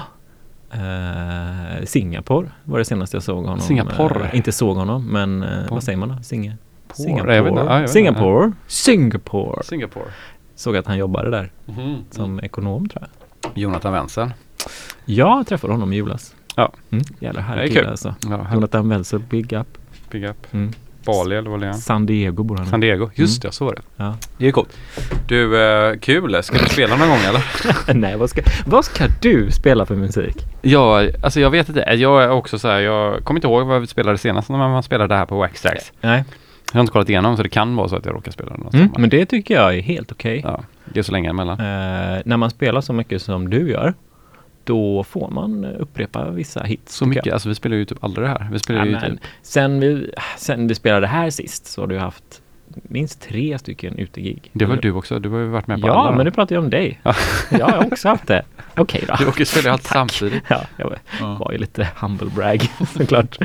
Eh, 0.75 1.85
Singapore 1.85 2.49
var 2.65 2.79
det 2.79 2.85
senaste 2.85 3.17
jag 3.17 3.23
såg 3.23 3.45
honom. 3.45 3.61
Singapore? 3.61 4.25
Eh, 4.25 4.37
inte 4.37 4.53
såg 4.53 4.77
honom, 4.77 5.07
men 5.07 5.43
Por- 5.45 5.71
vad 5.75 5.83
säger 5.83 5.99
man 5.99 6.09
då? 6.09 6.23
Singe? 6.23 6.57
Por- 6.97 7.33
jag 7.35 7.43
vet 7.43 7.51
inte. 7.51 7.61
Ja, 7.63 7.67
jag 7.67 7.73
vet 7.73 7.81
inte. 7.81 7.93
Singapore. 7.93 8.53
Singapore. 8.67 9.63
Singapore. 9.65 10.07
Såg 10.55 10.77
att 10.77 10.87
han 10.87 10.99
jobbade 10.99 11.31
där 11.31 11.51
Mhm. 11.67 11.97
som 12.11 12.41
ekonom 12.41 12.89
tror 12.89 13.03
jag. 13.03 13.51
Jonathan 13.55 13.93
Wenzel. 13.93 14.31
Jag 15.05 15.47
träffade 15.47 15.73
honom 15.73 15.93
i 15.93 15.97
julas. 15.97 16.35
Ja. 16.57 16.73
Mm, 16.91 17.05
jävla 17.21 17.41
härlig 17.41 17.67
kul. 17.67 17.77
kille 17.77 17.91
alltså. 17.91 18.15
Ja, 18.31 18.47
Jonathan 18.55 18.89
Wenzel, 18.89 19.19
big 19.31 19.53
up. 19.53 19.79
Big 20.11 20.25
up. 20.25 20.47
Mm. 20.55 20.73
Bali 21.05 21.37
eller 21.37 21.51
vad 21.51 21.61
det 21.61 21.67
är? 21.67 21.73
San 21.73 22.07
Diego 22.07 22.43
bor 22.43 22.57
han. 22.57 22.67
San 22.67 22.81
Diego. 22.81 23.11
Just 23.15 23.43
det, 23.43 23.53
så 23.53 23.65
var 23.65 23.75
det. 23.75 23.81
Ja. 23.97 24.17
Det 24.39 24.49
är 24.49 24.53
coolt. 24.53 24.77
Du, 25.29 25.63
eh, 25.63 25.99
kul. 25.99 26.43
Ska 26.43 26.59
du 26.59 26.67
spela 26.67 26.97
någon 26.97 27.09
gång 27.09 27.19
eller? 27.19 27.43
Nej, 27.95 28.17
vad 28.17 28.31
ska, 28.31 28.43
vad 28.67 28.85
ska 28.85 29.05
du 29.23 29.51
spela 29.51 29.87
för 29.87 29.95
musik? 29.97 30.37
Ja, 30.63 31.09
alltså 31.23 31.41
jag 31.41 31.51
vet 31.51 31.69
inte. 31.69 31.81
Jag 31.81 32.23
är 32.25 32.31
också 32.31 32.59
så 32.59 32.69
här, 32.69 32.81
jag 32.81 33.25
kommer 33.25 33.39
inte 33.39 33.47
ihåg 33.49 33.67
vad 33.67 33.81
vi 33.81 33.87
spelade 33.87 34.19
senast 34.19 34.49
när 34.49 34.59
man 34.59 34.83
spelade 34.83 35.15
det 35.15 35.19
här 35.19 35.27
på 35.27 35.39
Waxtrax. 35.39 35.93
Nej, 36.01 36.25
Jag 36.73 36.79
har 36.79 36.81
inte 36.81 36.93
kollat 36.93 37.09
igenom 37.09 37.37
så 37.37 37.43
det 37.43 37.49
kan 37.49 37.77
vara 37.77 37.89
så 37.89 37.97
att 37.97 38.07
jag 38.07 38.15
råkar 38.15 38.33
spela 38.33 38.57
något 38.57 38.75
mm, 38.75 38.91
men 38.99 39.11
det 39.11 39.27
tycker 39.27 39.55
jag 39.55 39.75
är 39.77 39.83
helt 39.83 40.13
okej. 40.13 40.41
Ja, 40.45 40.61
det 40.85 40.99
är 40.99 41.03
så 41.03 41.13
länge 41.13 41.31
emellan. 41.31 41.61
Eh, 41.61 42.23
när 42.25 42.37
man 42.37 42.51
spelar 42.51 42.81
så 42.81 42.93
mycket 42.93 43.23
som 43.23 43.51
du 43.51 43.71
gör, 43.71 43.95
då 44.65 45.05
får 45.05 45.31
man 45.31 45.65
upprepa 45.65 46.31
vissa 46.31 46.63
hits. 46.63 46.97
Så 46.97 47.07
mycket, 47.07 47.27
jag. 47.27 47.33
alltså 47.33 47.49
vi 47.49 47.55
spelar 47.55 47.77
ju 47.77 47.85
typ 47.85 48.05
aldrig 48.05 48.27
det 48.27 48.31
här. 48.31 48.49
Vi 48.53 48.59
spelar 48.59 48.87
Ja, 48.87 49.05
ju 49.07 49.11
typ, 49.11 49.21
sen, 49.43 49.81
vi, 49.81 50.11
sen 50.39 50.69
vi 50.69 50.75
spelade 50.75 51.07
här 51.07 51.31
sist 51.31 51.67
så 51.67 51.81
har 51.81 51.87
du 51.87 51.99
haft 51.99 52.42
minst 52.83 53.21
tre 53.23 53.59
stycken 53.59 53.99
utegig. 53.99 54.51
det 54.53 54.65
var 54.65 54.77
du 54.77 54.93
också, 54.93 55.19
du 55.19 55.29
har 55.29 55.39
ju 55.39 55.47
varit 55.47 55.67
med 55.67 55.81
på 55.81 55.87
Ja, 55.89 55.93
alla 55.93 56.09
men 56.11 56.19
dem. 56.19 56.25
nu 56.25 56.31
pratar 56.31 56.55
jag 56.57 56.65
om 56.65 56.71
dig. 56.71 57.01
Ja. 57.03 57.15
jag 57.51 57.67
har 57.67 57.87
också 57.87 58.09
haft 58.09 58.27
det. 58.27 58.43
Okej 58.77 59.05
då. 59.09 59.15
Du 59.19 59.27
åker 59.27 59.45
spela 59.45 59.73
allt 59.73 59.83
Tack. 59.83 59.93
samtidigt. 59.93 60.43
Ja, 60.49 60.61
jag 60.77 60.85
var, 60.85 60.99
Ja. 61.21 61.35
var 61.41 61.53
ju 61.53 61.59
lite 61.59 61.89
humble 61.97 62.31
brag 62.37 62.63
såklart. 62.97 63.39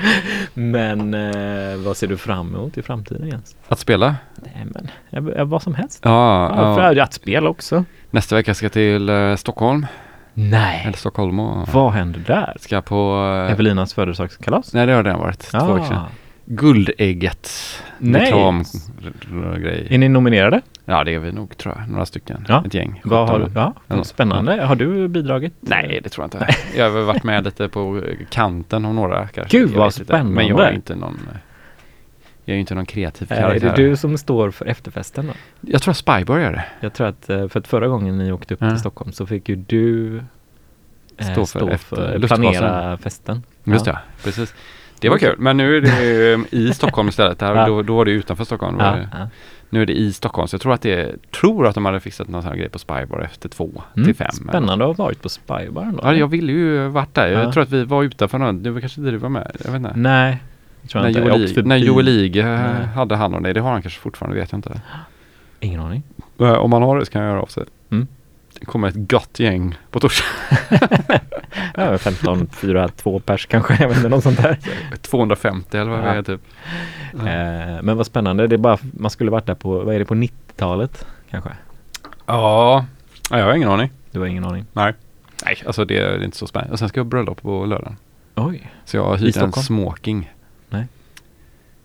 Men 0.54 1.14
eh, 1.14 1.78
vad 1.78 1.98
ser 1.98 2.08
du 2.08 2.18
fram 2.18 2.56
emot 2.56 2.78
i 2.78 2.82
framtiden 2.82 3.28
Jens? 3.28 3.56
Att 3.68 3.80
spela? 3.80 4.16
Nej 4.36 4.66
men, 4.74 4.90
jag, 5.10 5.38
jag, 5.38 5.46
vad 5.46 5.64
som 5.64 5.76
helst. 5.76 6.00
Ja, 6.04 6.50
Ja, 6.56 6.70
ja. 6.70 6.76
för 6.76 7.00
att 7.00 7.14
spela 7.14 7.50
också. 7.50 7.84
nästa 8.12 8.36
vecka 8.36 8.54
ska 8.54 8.66
jag 8.66 8.72
till 8.74 9.10
eh, 9.10 9.36
Stockholm. 9.36 9.86
Nej. 10.34 10.82
Eller 10.84 10.98
Stockholm 10.98 11.40
och 11.40 11.68
Vad 11.70 11.92
händer 11.92 12.20
där? 12.28 12.56
ska 12.60 12.82
på... 12.82 13.32
eh, 13.48 13.52
Evelinas 13.52 13.94
födelsedagskalas? 13.94 14.74
Nej, 14.74 14.86
det 14.86 14.94
har 14.94 15.04
redan 15.04 15.20
varit. 15.20 15.40
Två 15.40 15.74
veckor 15.74 15.86
sedan. 15.88 16.06
Guldägget. 16.50 17.50
Nej. 18.00 18.32
Reklamgrej. 19.00 19.88
Är 19.90 19.98
ni 19.98 20.10
nominerade? 20.10 20.62
Ja, 20.86 21.04
det 21.04 21.14
är 21.16 21.20
vi 21.20 21.32
nog 21.32 21.58
tror 21.58 21.76
jag. 21.78 21.90
Några 21.90 22.06
stycken. 22.06 22.46
Ja. 22.48 22.64
Ett 22.66 22.74
gäng. 22.74 23.02
Vad 23.04 23.30
har, 23.30 23.40
17. 23.40 23.52
ja, 23.56 23.74
Ja. 23.88 24.04
spännande. 24.04 24.62
Har 24.66 24.76
du 24.76 25.08
bidragit? 25.08 25.54
Nej, 25.60 26.00
det 26.04 26.10
tror 26.10 26.24
jag 26.34 26.42
inte. 26.42 26.56
Jag 26.78 26.92
har 26.92 27.02
varit 27.02 27.24
med 27.24 27.44
lite 27.44 27.70
på 27.70 28.04
kanten 28.30 28.86
av 28.86 28.94
några 28.94 29.28
kanske. 29.28 29.58
Gud, 29.58 29.70
vad 29.70 30.00
inte. 30.00 30.24
Men 30.24 30.36
jag 30.36 30.42
är 30.42 30.54
spännande. 30.54 30.76
inte 30.76 30.96
någon... 30.96 31.20
Jag 32.46 32.54
är 32.54 32.56
ju 32.56 32.60
inte 32.60 32.76
någon 32.76 32.86
kreativ 32.86 33.32
Är 33.32 33.36
karaktär. 33.42 33.74
det 33.76 33.84
du 33.90 33.98
som 33.98 34.18
står 34.18 34.52
för 34.52 34.66
efterfesten 34.66 35.28
då? 35.28 35.34
Jag 35.72 35.82
tror 35.82 35.92
att 35.92 35.98
Spybar 35.98 36.40
gör 36.40 36.52
det. 36.52 36.66
Jag 36.80 36.94
tror 36.94 37.08
att 37.08 37.30
eh, 37.30 37.48
för 37.48 37.60
att 37.60 37.68
förra 37.68 37.88
gången 37.88 38.18
ni 38.18 38.32
åkte 38.32 38.54
upp 38.54 38.62
Ja. 38.62 38.70
till 38.70 38.80
Stockholm 38.80 39.12
så 39.12 39.26
fick 39.26 39.50
ju 39.50 39.56
du 39.56 40.18
eh, 41.18 41.32
Stå 41.32 41.46
för 41.46 41.70
efter- 41.70 42.18
luftgasen. 42.20 42.42
planera 42.52 42.98
festen. 42.98 43.44
Just 43.64 43.86
det, 43.86 44.00
precis. 44.24 44.54
Det 45.00 45.10
var 45.10 45.18
kul. 45.18 45.36
Men 45.38 45.58
nu 45.58 45.78
är 45.78 45.82
det 45.82 46.04
ju 46.04 46.46
i 46.52 46.74
Stockholm 46.74 47.08
istället. 47.10 47.42
Här, 47.42 47.56
Ja. 47.56 47.66
då, 47.68 47.82
då 47.82 47.96
var 47.96 48.06
det 48.06 48.12
utanför 48.12 48.44
Stockholm. 48.44 48.78
Ja, 48.80 48.86
det, 48.92 49.10
ja. 49.14 49.30
Nu 49.70 49.82
är 49.82 49.86
det 49.86 49.94
i 49.94 50.14
Stockholm. 50.14 50.48
Så 50.48 50.54
jag 50.56 50.62
tror 50.62 50.74
att 50.74 50.82
det 50.82 51.32
tror 51.32 51.68
att 51.68 51.76
de 51.76 51.86
hade 51.86 52.00
fixat 52.00 52.28
någon 52.28 52.42
sån 52.42 52.52
här 52.52 52.58
grej 52.58 52.70
på 52.70 52.80
Spybar 52.80 53.22
efter 53.22 53.50
två 53.50 53.84
Mm, 53.96 54.06
till 54.06 54.16
fem. 54.16 54.32
Spännande 54.32 54.90
att 54.90 54.98
ha 54.98 55.06
varit 55.06 55.22
på 55.22 55.30
Spybaren 55.30 55.96
då. 55.96 56.00
Ja, 56.04 56.14
jag 56.14 56.28
ville 56.28 56.52
ju 56.52 56.88
varit 56.88 57.14
där. 57.14 57.28
Jag 57.28 57.44
Ja. 57.44 57.52
tror 57.52 57.64
att 57.64 57.70
vi 57.72 57.84
var 57.84 58.04
utanför 58.04 58.38
någon. 58.38 58.64
Det 58.64 58.72
var 58.72 58.80
kanske 58.80 59.00
inte 59.02 59.12
du 59.12 59.18
var 59.18 59.30
med. 59.30 59.52
Jag 59.66 59.72
vet 59.72 59.78
inte. 59.80 59.92
Nej, 59.96 60.38
jag 60.82 60.90
tror 60.90 61.02
När 61.02 61.08
inte. 61.10 61.20
Jag 61.20 61.28
Joel, 61.30 61.48
förbi. 61.48 61.68
när 61.70 61.78
Joel 61.78 62.08
Ige 62.08 62.46
Nej. 62.46 62.86
hade 62.86 63.16
hand 63.16 63.36
om 63.36 63.44
det. 63.44 63.54
Det 63.54 63.60
har 63.60 63.72
han 63.72 63.82
kanske 63.82 64.00
fortfarande, 64.00 64.40
vet 64.40 64.52
jag 64.52 64.58
inte. 64.58 64.82
Ingen 65.60 65.80
aning. 65.80 66.04
Eh, 66.40 66.52
Om 66.54 66.74
han 66.74 66.82
har 66.82 67.00
det 67.00 67.06
så 67.06 67.12
kan 67.12 67.22
jag 67.22 67.32
göra 67.32 67.42
av 67.42 67.46
sig. 67.46 67.64
Mm. 67.92 68.08
Det 68.60 68.66
kommer 68.66 68.88
ett 68.88 68.96
gott 69.12 69.40
gäng 69.40 69.78
på 69.92 70.00
torsdag. 70.00 70.26
Ja, 71.76 71.98
15, 71.98 72.48
4, 72.52 72.88
2 72.88 73.20
pers 73.20 73.46
kanske. 73.46 73.78
Jag 73.82 73.88
vet 73.88 73.98
inte, 73.98 74.10
något 74.10 74.24
sånt 74.24 74.42
där. 74.42 74.58
250 75.02 75.78
eller 75.78 75.92
vad 75.92 76.00
Ja. 76.00 76.04
det 76.14 76.18
är 76.18 76.22
typ. 76.24 76.42
Eh, 77.14 77.84
men 77.84 77.98
vad 77.98 78.06
spännande. 78.06 78.48
Det 78.48 78.56
är 78.56 78.58
bara, 78.58 78.78
man 78.82 79.12
skulle 79.12 79.32
varit 79.32 79.46
där 79.46 79.56
på, 79.56 79.80
vad 79.80 79.96
är 79.96 80.00
det, 80.00 80.06
på 80.06 80.16
90-talet 80.16 81.08
kanske? 81.30 81.50
Ja, 82.26 82.86
Ja, 83.30 83.38
jag 83.40 83.46
har 83.46 83.54
ingen 83.54 83.70
aning. 83.70 83.92
Du 84.12 84.20
har 84.20 84.26
ingen 84.28 84.46
aning? 84.46 84.66
Nej. 84.74 84.94
Nej, 85.46 85.58
alltså 85.66 85.86
det 85.86 85.98
är 85.98 86.24
inte 86.24 86.38
så 86.38 86.48
spännande. 86.48 86.74
Och 86.74 86.80
sen 86.80 86.90
ska 86.90 87.00
jag 87.00 87.06
ha 87.06 87.10
bröllop 87.10 87.42
på 87.42 87.66
lördagen. 87.66 87.96
Oj. 88.36 88.72
Så 88.86 88.98
jag 88.98 89.18
hyrt 89.18 89.38
en 89.38 89.54
smoking. 89.54 90.34
Nej. 90.70 90.86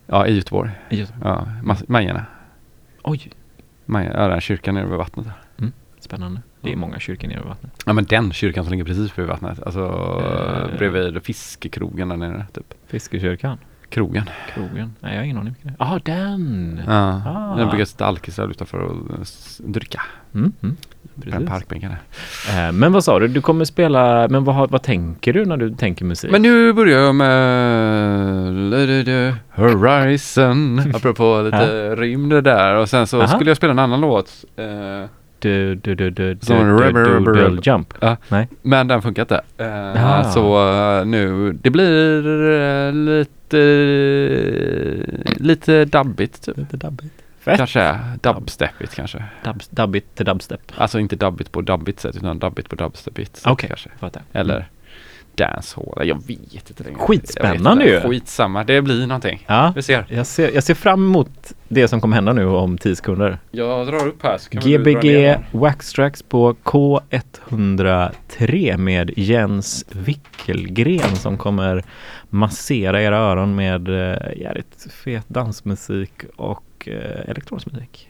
Ja, 0.07 0.27
i 0.27 0.35
Göteborg. 0.37 0.71
I 0.91 0.97
Göteborg. 0.99 1.23
Ja, 1.25 1.47
Majerna. 1.89 2.25
Oj, 3.03 3.31
Maja, 3.87 4.11
ja, 4.13 4.21
den 4.23 4.31
här 4.33 4.41
kyrkan 4.41 4.75
nere 4.75 4.87
vid 4.87 4.99
vattnet. 4.99 5.27
där. 5.57 5.71
spännande. 6.01 6.41
Det 6.63 6.73
är 6.73 6.77
många 6.77 6.99
kyrkor 6.99 7.29
nere 7.29 7.39
vid 7.39 7.49
vattnet. 7.49 7.73
Ja, 7.87 7.93
men 7.93 8.05
den 8.05 8.33
kyrkan 8.33 8.65
som 8.65 8.71
ligger 8.71 8.85
precis 8.85 9.15
bredvid 9.15 9.31
vattnet. 9.31 9.63
Alltså 9.63 9.81
Eh. 10.71 10.79
bredvid 10.79 11.23
fiskekrogen 11.25 12.09
där 12.09 12.17
nere, 12.17 12.47
typ. 12.55 12.75
Fiskekyrkan? 12.87 13.59
Krogen. 13.89 14.25
Krogen? 14.55 14.95
Nej, 15.01 15.13
jag 15.13 15.19
har 15.21 15.25
ingen 15.25 15.39
aning. 15.39 15.55
vilken 15.63 15.75
det 15.79 15.85
är. 15.85 15.89
Ja, 15.89 16.01
den! 16.05 16.81
Ja, 16.87 17.23
Ah. 17.27 17.57
den 17.57 17.69
brukar 17.69 17.85
sitta 17.85 18.07
alkisar 18.07 18.49
utanför 18.51 18.79
och 18.79 18.97
s- 19.23 19.61
dricka. 19.65 20.03
Mm, 20.35 20.53
mm. 20.63 20.77
Precis. 21.23 21.49
parkbänken 21.49 21.91
där. 21.91 22.67
Eh, 22.69 22.73
men 22.73 22.93
vad 22.93 23.05
sa 23.05 23.19
du? 23.19 23.29
Du 23.29 23.41
kommer 23.41 23.65
spela, 23.65 24.29
men 24.29 24.45
vad, 24.45 24.55
har- 24.55 24.69
vad 24.69 24.83
tänker 24.83 25.33
du 25.33 25.45
när 25.45 25.57
du 25.57 25.71
tänker 25.75 26.05
musik? 26.05 26.31
Men 26.31 26.43
nu 26.43 26.73
börjar 26.73 27.01
jag 27.01 27.15
med 27.15 29.35
Horizon. 29.55 30.79
Apropå 30.95 31.43
lite 31.45 31.97
rymd 31.97 32.45
där. 32.45 32.75
Och 32.75 32.89
sen 32.89 33.07
så 33.07 33.19
Aha. 33.19 33.29
skulle 33.29 33.51
jag 33.51 33.57
spela 33.57 33.73
en 33.73 33.79
annan 33.79 34.01
låt. 34.01 34.45
eh, 34.57 35.09
Du, 35.43 35.75
du, 35.75 35.95
du, 35.95 36.11
du, 36.11 36.35
du, 36.35 36.47
Som 36.47 36.57
du, 36.57 36.63
du, 36.65 36.71
rubber, 36.73 37.05
du, 37.05 37.11
rubber. 37.43 37.61
jump. 37.63 37.95
Ja. 38.01 38.17
Nej. 38.29 38.49
Men 38.63 38.89
den 38.89 39.03
funkar 39.03 39.23
inte. 39.23 39.41
Eh, 39.59 40.07
Ah. 40.07 40.25
Så 40.25 40.69
eh, 41.01 41.05
nu, 41.07 41.53
det 41.53 41.71
blir 41.71 42.27
eh, 42.51 42.93
lite, 42.93 43.59
lite 45.37 45.85
dubbigt 45.85 46.43
typ. 46.45 46.57
Lite 46.57 46.77
dubbigt. 46.77 47.15
Fett. 47.41 47.57
Kanske 47.57 47.99
dubstepigt 48.23 48.95
kanske. 48.95 49.25
Dub, 49.45 49.63
dubbigt 49.71 50.15
till 50.15 50.27
dubstep. 50.27 50.61
Alltså 50.77 50.99
inte 50.99 51.17
dubbigt 51.17 51.53
på 51.53 51.61
dubbigt 51.61 52.01
sätt 52.01 52.17
utan 52.17 52.39
dubbigt 52.39 52.69
på 52.69 52.77
dubstepigt 52.77 53.43
Okej, 53.47 53.69
kanske. 53.69 53.91
fattar. 54.01 54.23
Eller 54.33 54.69
dancehall. 55.35 56.09
Jag 56.09 56.27
vet 56.27 56.71
inte 56.71 56.85
längre. 56.85 56.99
Skitspännande 56.99 57.85
ju. 57.85 58.01
Skitsamma. 58.01 58.65
Det 58.65 58.83
blir 58.83 59.07
någonting. 59.07 59.45
Ja, 59.47 59.73
Vi 59.77 59.83
ser. 59.83 60.07
jag 60.09 60.27
ser, 60.27 60.51
jag 60.55 60.65
ser 60.65 60.75
fram 60.75 61.05
emot 61.07 61.53
det 61.69 61.89
som 61.89 62.01
kommer 62.01 62.15
hända 62.15 62.33
nu 62.33 62.47
om 62.47 62.79
10 62.79 62.97
sekunder. 62.97 63.39
Jag 63.51 63.87
drar 63.87 64.07
upp 64.07 64.23
här 64.23 64.39
så 64.39 64.51
kan 64.51 64.63
Gbg. 64.63 65.35
Waxtrax 65.53 66.23
på 66.23 66.55
K103 66.55 68.77
med 68.77 69.11
Jens 69.17 69.85
Wickelgren 69.91 71.17
som 71.17 71.39
kommer 71.39 71.85
massera 72.31 73.03
era 73.03 73.17
öron 73.19 73.55
med 73.55 73.89
eh, 73.89 74.17
jävligt 74.37 74.87
fet 75.05 75.29
dansmusik 75.29 76.13
och 76.37 76.89
eh, 76.89 77.31
elektronisk 77.31 77.67
musik. 77.73 78.09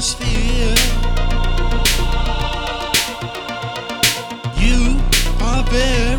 atmosphere. 0.00 0.74
You 4.56 4.98
are 5.42 5.62
bare. 5.64 6.09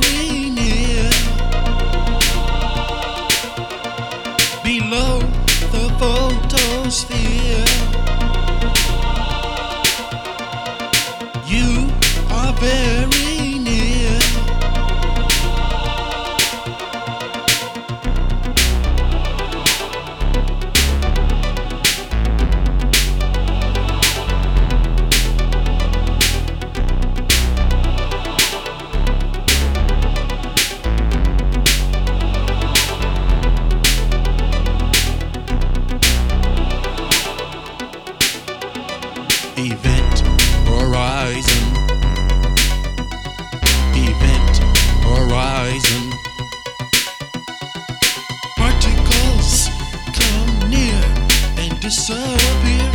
disappear. 51.92 52.90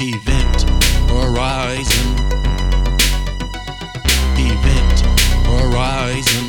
Event 0.00 0.62
horizon. 1.10 2.08
Event 4.38 4.98
horizon. 5.44 6.46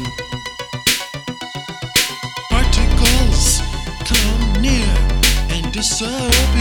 Particles 2.49 3.59
come 4.05 4.61
near 4.61 4.95
and 5.49 5.73
disappear. 5.73 6.58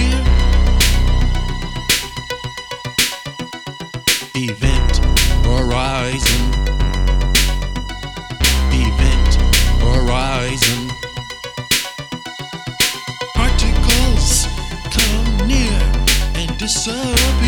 disappear 16.69 17.48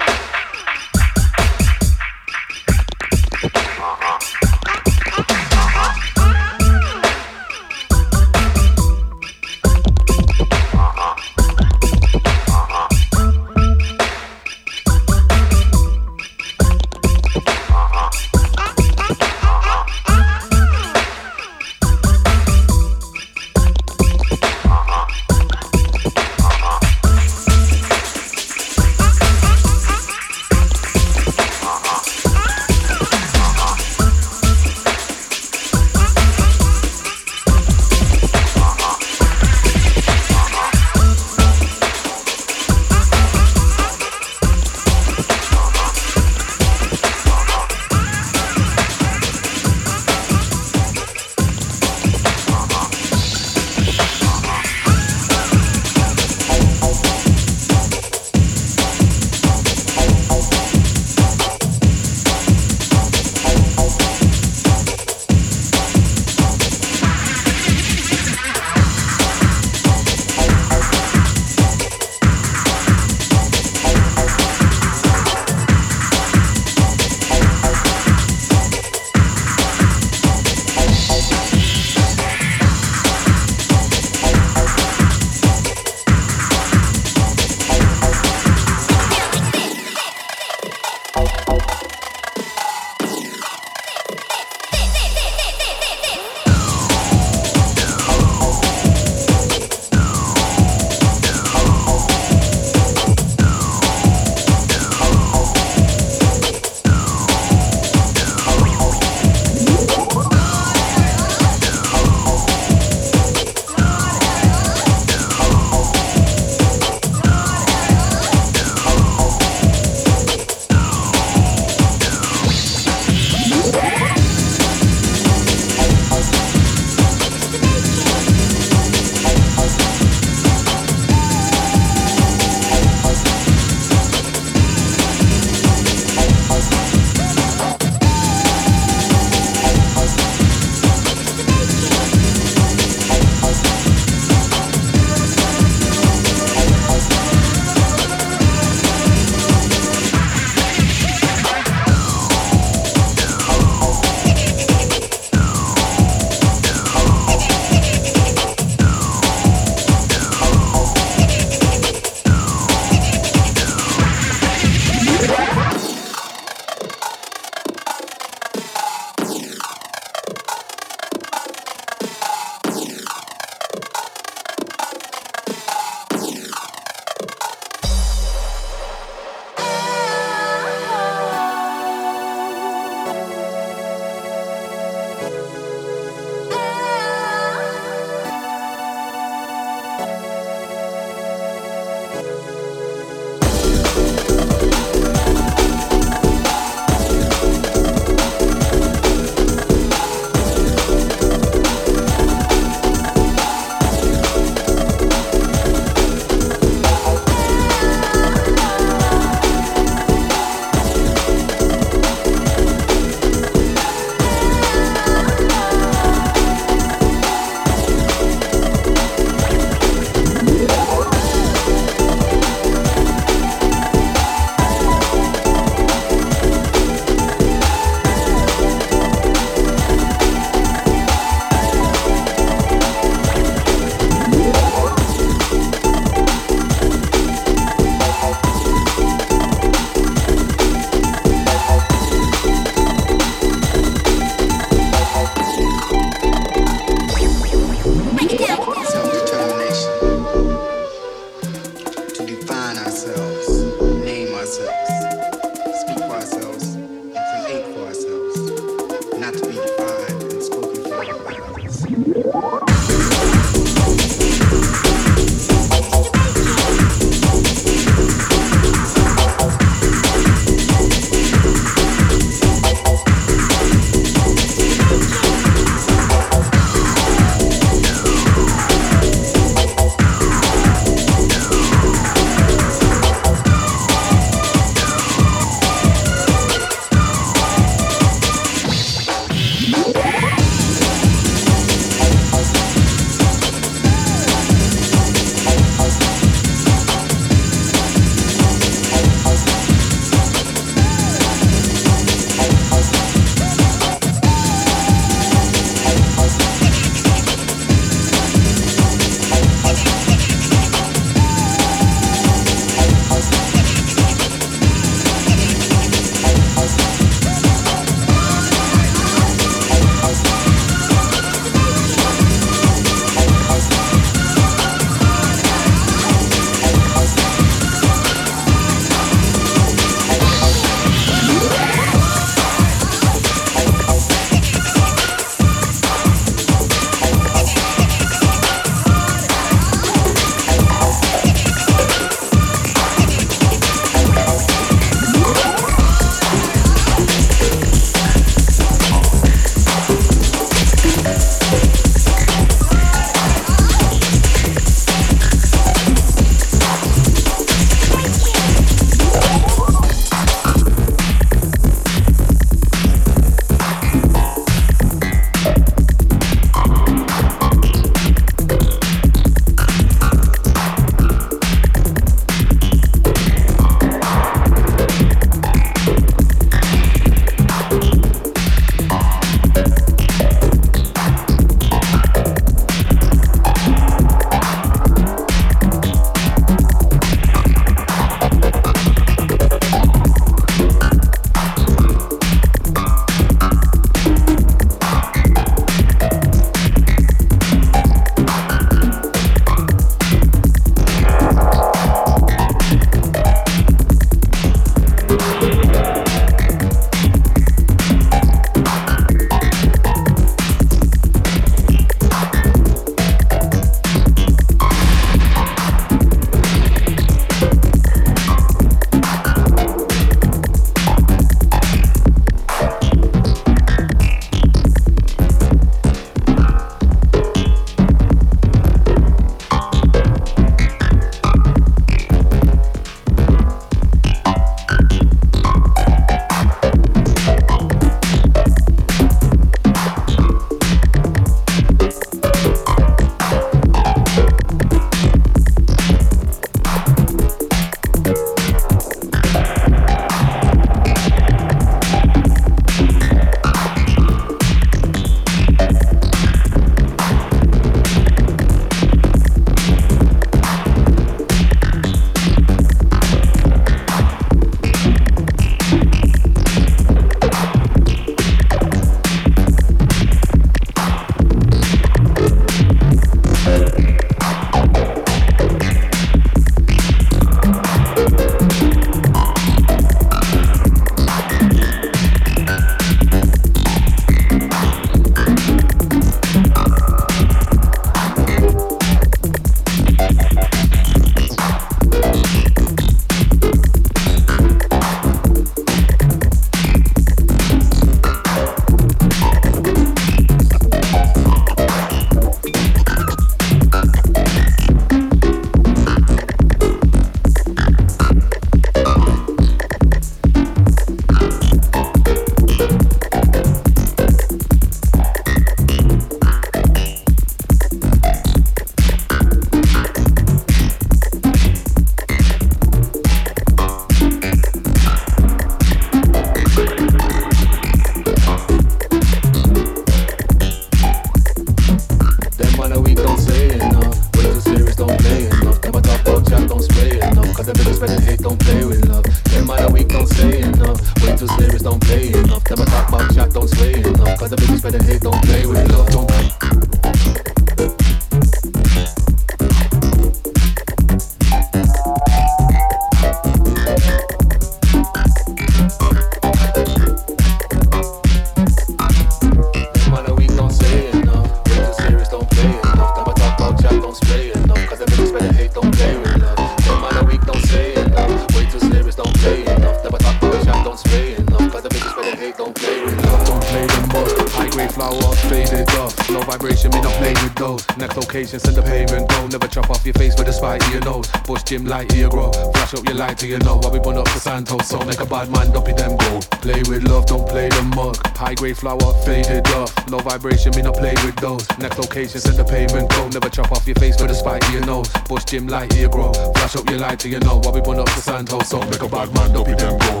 Flower, 588.54 588.94
faded 589.04 589.46
off. 589.48 589.72
Low 589.90 589.98
vibration, 589.98 590.52
me 590.56 590.62
not 590.62 590.74
play 590.74 590.94
with 591.04 591.16
those. 591.16 591.46
Next 591.58 591.78
location, 591.78 592.20
send 592.20 592.38
the 592.38 592.44
payment 592.44 592.88
go. 592.90 593.08
Never 593.08 593.28
chop 593.28 593.52
off 593.52 593.66
your 593.66 593.74
face 593.76 594.00
with 594.00 594.10
a 594.10 594.14
spite 594.14 594.40
to 594.42 594.52
your 594.52 594.64
nose. 594.64 594.88
Bush 595.08 595.24
gym 595.24 595.48
light 595.48 595.76
your 595.76 595.90
grow. 595.90 596.12
Flash 596.12 596.56
up 596.56 596.68
your 596.70 596.78
light 596.78 596.98
to 597.00 597.08
your 597.08 597.20
know. 597.20 597.40
While 597.40 597.52
we 597.52 597.60
burn 597.60 597.78
up 597.78 597.86
the 597.86 598.00
Santos, 598.00 598.48
so 598.48 598.60
make 598.70 598.80
a 598.80 598.88
bad 598.88 599.12
man 599.14 599.32
dumpy 599.34 599.54
them 599.54 599.76
go. 599.78 600.00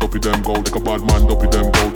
Dopey 0.00 0.20
them 0.20 0.42
go, 0.42 0.52
like 0.52 0.74
a 0.74 0.80
bad 0.80 1.00
man, 1.04 1.26
dopey 1.26 1.48
them 1.48 1.70
go. 1.72 1.92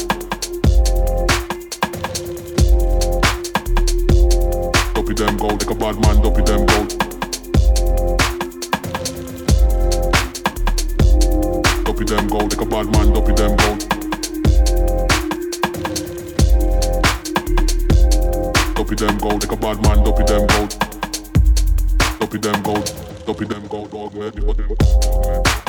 Dopey 4.93 5.15
them 5.15 5.37
go, 5.37 5.47
like 5.49 5.71
a 5.71 5.75
bad 5.75 5.97
man, 6.01 6.21
dopey 6.21 6.43
them 6.43 6.67
go. 6.67 6.87
Dopey 11.85 12.05
them 12.05 12.29
go, 12.29 12.39
like 12.39 12.61
a 12.61 12.67
bad 12.67 12.87
man, 12.93 13.13
dopey 13.13 13.33
them 13.33 13.57
go. 13.57 13.96
Dopey 18.87 19.05
them 19.05 19.19
go, 19.19 19.29
like 19.31 19.51
a 19.51 19.57
bad 19.57 19.83
man, 19.83 20.05
dopey 20.05 20.23
them 20.23 20.47
go. 20.47 20.69
Dopey 22.21 22.39
them 22.39 22.63
go, 22.63 22.75
dopey 23.27 23.45
them 23.45 23.67
go, 23.67 23.85
dog, 23.89 24.15
ready 24.15 24.41
for 24.41 24.55
them. 24.55 25.66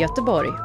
Göteborg. 0.00 0.59